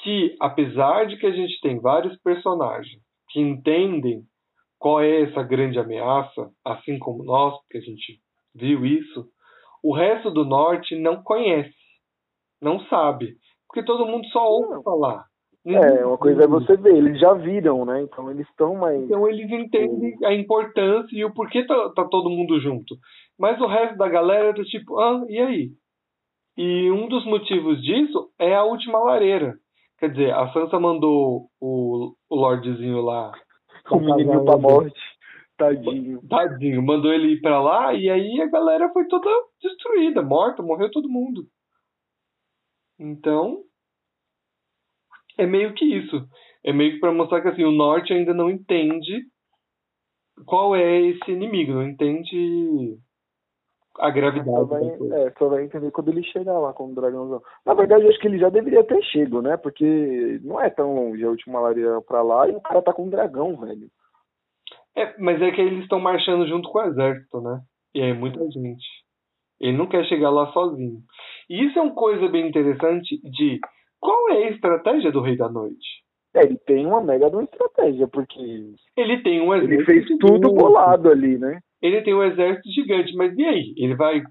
[0.00, 4.22] que apesar de que a gente tem vários personagens que entendem
[4.78, 8.20] qual é essa grande ameaça, assim como nós, porque a gente
[8.54, 9.26] viu isso,
[9.86, 11.74] o resto do norte não conhece,
[12.60, 13.36] não sabe,
[13.68, 15.24] porque todo mundo só ouve falar.
[15.64, 18.02] É, uma coisa é você ver, eles já viram, né?
[18.02, 19.02] Então eles estão mais.
[19.02, 22.96] Então eles entendem a importância e o porquê tá, tá todo mundo junto.
[23.38, 25.70] Mas o resto da galera tá tipo, ah, e aí?
[26.56, 29.54] E um dos motivos disso é a última lareira.
[29.98, 33.32] Quer dizer, a Sansa mandou o, o Lordezinho lá.
[33.90, 35.00] O menininho pra morte.
[35.56, 36.20] Tadinho.
[36.28, 39.28] Tadinho, mandou ele ir pra lá e aí a galera foi toda
[39.62, 41.46] destruída, morta, morreu todo mundo.
[42.98, 43.62] Então,
[45.38, 46.26] é meio que isso.
[46.64, 49.24] É meio que pra mostrar que assim, o norte ainda não entende
[50.44, 52.98] qual é esse inimigo, não entende
[53.98, 55.16] a Só gravidade vai, da coisa.
[55.16, 57.42] é, só vai entender quando ele chegar lá com o dragãozão.
[57.64, 59.56] Na verdade, eu acho que ele já deveria ter chego, né?
[59.56, 63.04] Porque não é tão longe a última lareira pra lá e o cara tá com
[63.04, 63.90] um dragão, velho.
[64.96, 67.60] É, mas é que eles estão marchando junto com o exército, né?
[67.94, 68.84] E é muita gente.
[69.60, 71.00] Ele não quer chegar lá sozinho.
[71.48, 73.58] E isso é uma coisa bem interessante de
[74.00, 76.04] qual é a estratégia do Rei da Noite?
[76.34, 78.38] É, ele tem uma mega de uma estratégia, porque
[78.96, 79.86] Ele tem um ele exército.
[79.86, 80.54] fez tudo gigante.
[80.54, 81.60] bolado ali, né?
[81.80, 83.74] Ele tem um exército gigante, mas e aí?
[83.76, 84.22] Ele vai.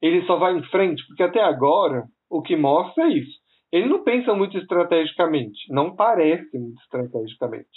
[0.00, 1.04] Ele só vai em frente?
[1.08, 3.38] Porque até agora o que mostra é isso.
[3.72, 5.58] Ele não pensa muito estrategicamente.
[5.70, 7.68] Não parece muito estrategicamente.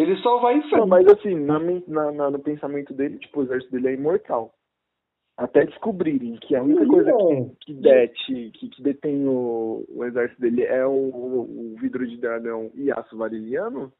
[0.00, 0.76] Ele só vai em frente.
[0.78, 4.52] Não, mas assim, na, na- na- no pensamento dele, tipo, o exército dele é imortal.
[5.36, 7.50] Até descobrirem que a única coisa que, É.
[7.60, 12.70] que dete, que, que detém o, o exército dele é o, o vidro de dragão
[12.74, 13.90] e aço variliano,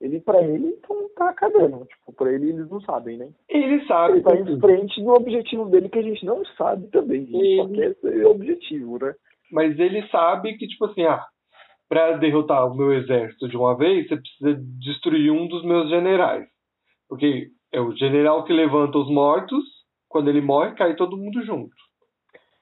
[0.00, 1.84] ele, pra ele, então tá cagando.
[1.84, 3.28] Tipo, pra ele eles não sabem, né?
[3.48, 4.14] Ele sabe.
[4.14, 7.26] Ele tá em frente do objetivo dele que a gente não sabe também.
[7.26, 9.14] Gente só Ele- quer esse objetivo, né?
[9.52, 11.22] Mas ele sabe que, tipo assim, ah,
[11.90, 16.46] pra derrotar o meu exército de uma vez, você precisa destruir um dos meus generais.
[17.08, 19.64] Porque é o general que levanta os mortos
[20.08, 21.74] quando ele morre, cai todo mundo junto.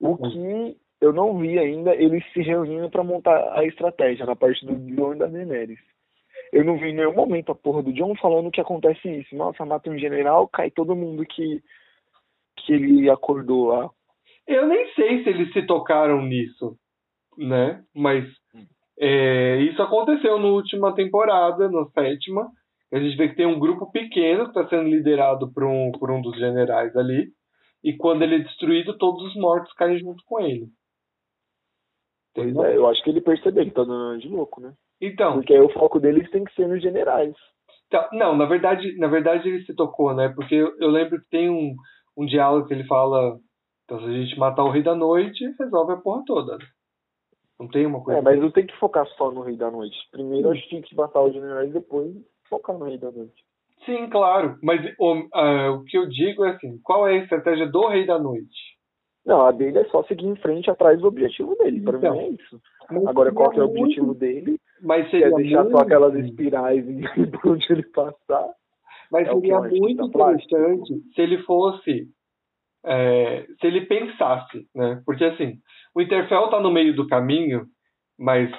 [0.00, 4.64] O que eu não vi ainda eles se reunindo para montar a estratégia na parte
[4.64, 5.78] do John e da Daenerys.
[6.50, 9.36] Eu não vi em nenhum momento a porra do John falando que acontece isso.
[9.36, 11.62] Nossa, mata um general, cai todo mundo que,
[12.56, 13.90] que ele acordou lá.
[14.46, 16.78] Eu nem sei se eles se tocaram nisso,
[17.36, 17.84] né?
[17.94, 18.24] Mas
[19.00, 22.50] é, isso aconteceu na última temporada, na sétima.
[22.92, 26.10] A gente vê que tem um grupo pequeno que está sendo liderado por um, por
[26.10, 27.28] um dos generais ali.
[27.84, 30.66] E quando ele é destruído, todos os mortos caem junto com ele.
[32.34, 34.72] Pois é, eu acho que ele percebeu, ele tá dando de louco, né?
[35.00, 35.34] Então.
[35.34, 37.34] Porque aí o foco deles tem que ser nos generais.
[37.90, 40.28] Tá, não, na verdade, na verdade ele se tocou, né?
[40.28, 41.74] Porque eu, eu lembro que tem um,
[42.16, 43.38] um diálogo que ele fala:
[43.84, 46.58] então, se a gente matar o Rei da Noite, resolve a porra toda.
[47.58, 48.20] Não tem uma coisa.
[48.20, 49.96] É, mas não tem que focar só no Rei da Noite.
[50.12, 52.14] Primeiro acho que tem que matar os generais, depois
[52.48, 53.44] focar no Rei da Noite.
[53.84, 54.56] Sim, claro.
[54.62, 58.06] Mas o, uh, o que eu digo é assim: qual é a estratégia do Rei
[58.06, 58.78] da Noite?
[59.24, 61.82] Não, a dele é só seguir em frente atrás do objetivo dele.
[61.82, 62.60] Para então, mim é isso.
[63.06, 64.58] Agora, qual é o objetivo dele?
[64.80, 65.76] Mas seria é deixar muito...
[65.76, 66.84] só aquelas espirais
[67.42, 68.48] por onde ele passar.
[69.12, 72.08] Mas é seria muito interessante se ele fosse.
[72.84, 75.02] É, se ele pensasse, né?
[75.04, 75.58] Porque assim,
[75.94, 77.66] o Interfell está no meio do caminho,
[78.18, 78.50] mas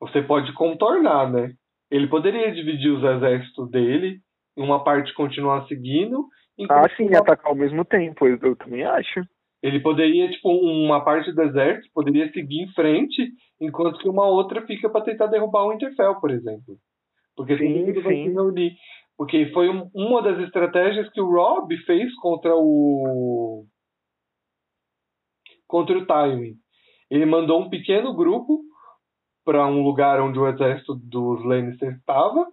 [0.00, 1.52] você pode contornar, né?
[1.90, 4.18] Ele poderia dividir os exércitos dele,
[4.56, 6.26] uma parte continuar seguindo.
[6.68, 7.18] Ah, sim, uma...
[7.18, 9.20] atacar ao mesmo tempo, eu, eu também acho.
[9.62, 14.66] Ele poderia, tipo, uma parte do exército poderia seguir em frente, enquanto que uma outra
[14.66, 16.76] fica para tentar derrubar o Interfell, por exemplo.
[17.36, 18.72] Porque sim, todo vai se reunir.
[19.16, 23.64] Porque foi um, uma das estratégias que o Rob fez contra o.
[25.66, 26.54] contra o Tywin.
[27.10, 28.60] Ele mandou um pequeno grupo
[29.44, 32.46] para um lugar onde o exército dos Lannister estava.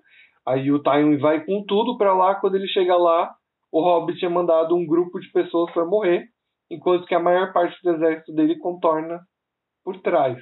[0.46, 2.36] Aí o Tywin vai com tudo para lá.
[2.36, 3.34] Quando ele chega lá,
[3.72, 6.28] o Rob tinha mandado um grupo de pessoas para morrer
[6.70, 9.20] enquanto que a maior parte do exército dele contorna
[9.84, 10.38] por trás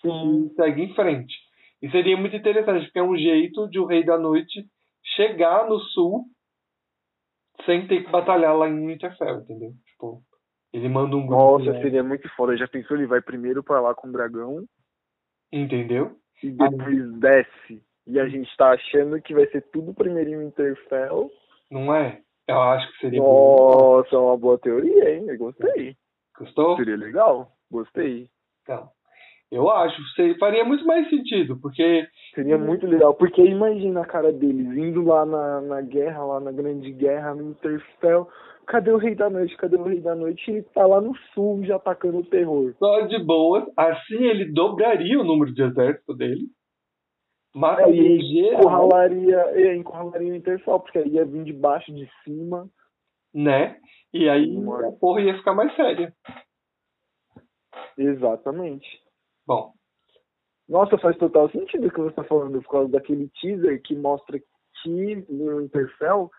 [0.00, 0.46] Sim.
[0.46, 1.34] e segue em frente.
[1.82, 4.64] E seria muito interessante, porque é um jeito de o Rei da Noite
[5.16, 6.24] chegar no sul
[7.64, 9.72] sem ter que batalhar lá em Winterfell, entendeu?
[9.86, 10.22] Tipo,
[10.72, 12.56] ele manda um Nossa, grupo, seria muito foda.
[12.56, 14.64] Já pensou ele vai primeiro para lá com o dragão?
[15.52, 16.16] Entendeu?
[16.42, 17.82] E depois desce.
[18.06, 21.30] E a gente tá achando que vai ser tudo primeiro em Winterfell.
[21.70, 22.20] Não é?
[22.46, 24.16] Eu acho que seria Nossa, bom.
[24.16, 25.24] é uma boa teoria, hein?
[25.28, 25.96] Eu gostei.
[26.36, 26.76] Gostou?
[26.76, 27.56] Seria legal.
[27.70, 28.28] Gostei.
[28.62, 28.90] Então,
[29.54, 29.96] eu acho.
[30.38, 32.06] Faria muito mais sentido, porque...
[32.34, 36.50] Seria muito legal, porque imagina a cara deles indo lá na, na guerra, lá na
[36.50, 38.28] grande guerra, no Interfell.
[38.66, 39.56] Cadê o Rei da Noite?
[39.56, 40.50] Cadê o Rei da Noite?
[40.50, 42.74] Ele tá lá no sul já atacando o terror.
[42.78, 43.64] Só de boas.
[43.76, 46.48] Assim ele dobraria o número de exército dele.
[47.54, 52.10] Mata é, e encurralaria, é, encurralaria o Interfell, porque aí ia vir de baixo, de
[52.24, 52.68] cima.
[53.32, 53.76] Né?
[54.12, 54.56] E aí
[54.88, 56.12] a porra ia ficar mais séria.
[57.96, 59.03] Exatamente.
[59.46, 59.72] Bom.
[60.68, 64.38] Nossa, faz total sentido o que você está falando, por causa daquele teaser que mostra
[64.82, 66.30] que no Interfell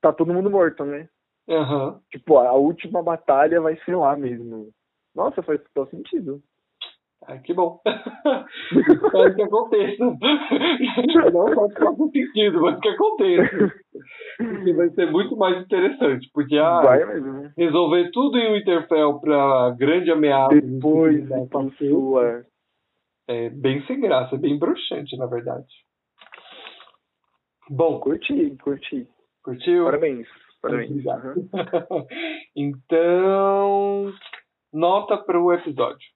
[0.00, 1.08] tá todo mundo morto, né?
[1.48, 1.98] Uhum.
[2.10, 4.70] Tipo, a última batalha vai ser lá mesmo.
[5.14, 6.42] Nossa, faz total sentido.
[7.26, 7.80] Ah, que bom.
[7.84, 10.04] Espero que aconteça.
[10.04, 13.72] Não só faz sentido, mas que aconteça.
[14.38, 16.30] Porque vai ser muito mais interessante.
[16.32, 16.80] Porque ah,
[17.58, 20.60] resolver tudo em Winterfell para grande ameaça.
[20.60, 22.42] Depois passou, é.
[23.30, 25.72] É bem sem graça, bem broxante, na verdade.
[27.68, 28.00] Bom.
[28.00, 29.08] Curti, curti.
[29.44, 29.84] Curtiu?
[29.84, 30.26] Parabéns.
[30.60, 31.04] Parabéns.
[31.06, 32.06] Uhum.
[32.56, 34.12] então,
[34.72, 36.08] nota para o episódio.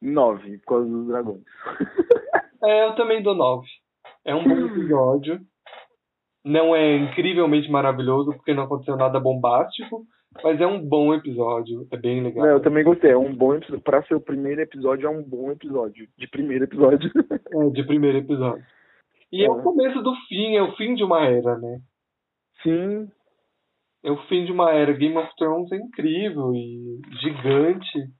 [0.00, 1.44] Nove, por causa dos dragões.
[2.64, 3.68] é, eu também dou nove.
[4.24, 5.38] É um bom episódio.
[6.42, 10.06] Não é incrivelmente maravilhoso, porque não aconteceu nada bombástico,
[10.42, 11.86] mas é um bom episódio.
[11.90, 12.46] É bem legal.
[12.46, 13.10] Não, eu também gostei.
[13.10, 13.82] É um bom episódio.
[13.82, 16.08] Pra ser o primeiro episódio, é um bom episódio.
[16.16, 17.10] De primeiro episódio.
[17.52, 18.64] é, de primeiro episódio.
[19.30, 19.46] E é.
[19.46, 21.80] é o começo do fim, é o fim de uma era, né?
[22.62, 23.10] Sim.
[24.04, 24.92] É o fim de uma era.
[24.92, 28.10] Game of Thrones é incrível e gigante.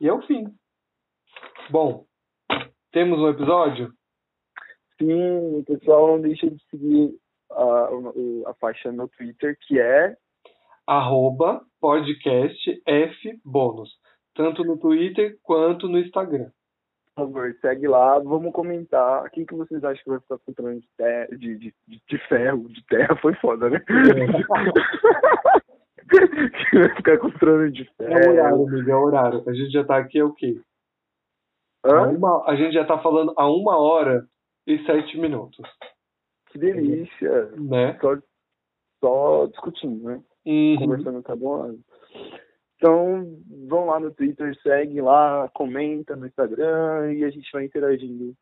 [0.00, 0.44] E é o fim.
[1.70, 2.04] Bom,
[2.92, 3.92] temos um episódio?
[5.00, 7.14] Sim, pessoal não deixa de seguir
[7.50, 7.88] a,
[8.46, 10.16] a faixa no Twitter, que é
[10.88, 13.90] arroba podcastfbônus,
[14.34, 16.50] tanto no Twitter quanto no Instagram.
[17.14, 19.26] Por favor, segue lá, vamos comentar.
[19.26, 22.66] O que, vocês acham que vai ficar com de, terra, de, de, de ferro?
[22.68, 23.80] De terra foi foda, né?
[26.70, 28.12] que vai ficar com trono de ferro.
[28.12, 29.44] É horário, amigo, é horário.
[29.46, 30.58] A gente já tá aqui, é o quê?
[31.84, 34.26] Uma, a gente já está falando há uma hora
[34.66, 35.60] e sete minutos.
[36.50, 37.50] Que delícia.
[37.56, 37.98] Né?
[38.00, 38.16] Só,
[39.02, 40.22] só discutindo, né?
[40.46, 40.76] Uhum.
[40.78, 41.80] Conversando com a lado.
[42.76, 48.34] Então, vão lá no Twitter, segue lá, comenta no Instagram e a gente vai interagindo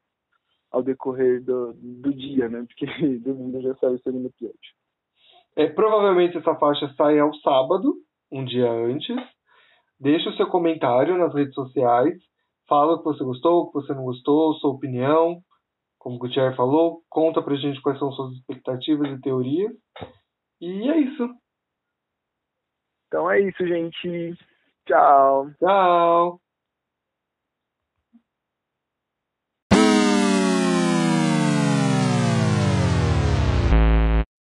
[0.71, 2.67] ao decorrer do, do dia, né?
[2.67, 2.87] Porque
[3.19, 4.59] domingo já sai o segundo episódio.
[5.57, 7.95] É, provavelmente essa faixa sai ao sábado,
[8.31, 9.17] um dia antes.
[9.99, 12.15] Deixa o seu comentário nas redes sociais.
[12.69, 15.41] Fala o que você gostou, o que você não gostou, sua opinião.
[15.99, 19.73] Como o Gutierrez falou, conta pra gente quais são suas expectativas e teorias.
[20.61, 21.29] E é isso.
[23.07, 24.37] Então é isso, gente.
[24.87, 25.51] Tchau.
[25.59, 26.41] Tchau.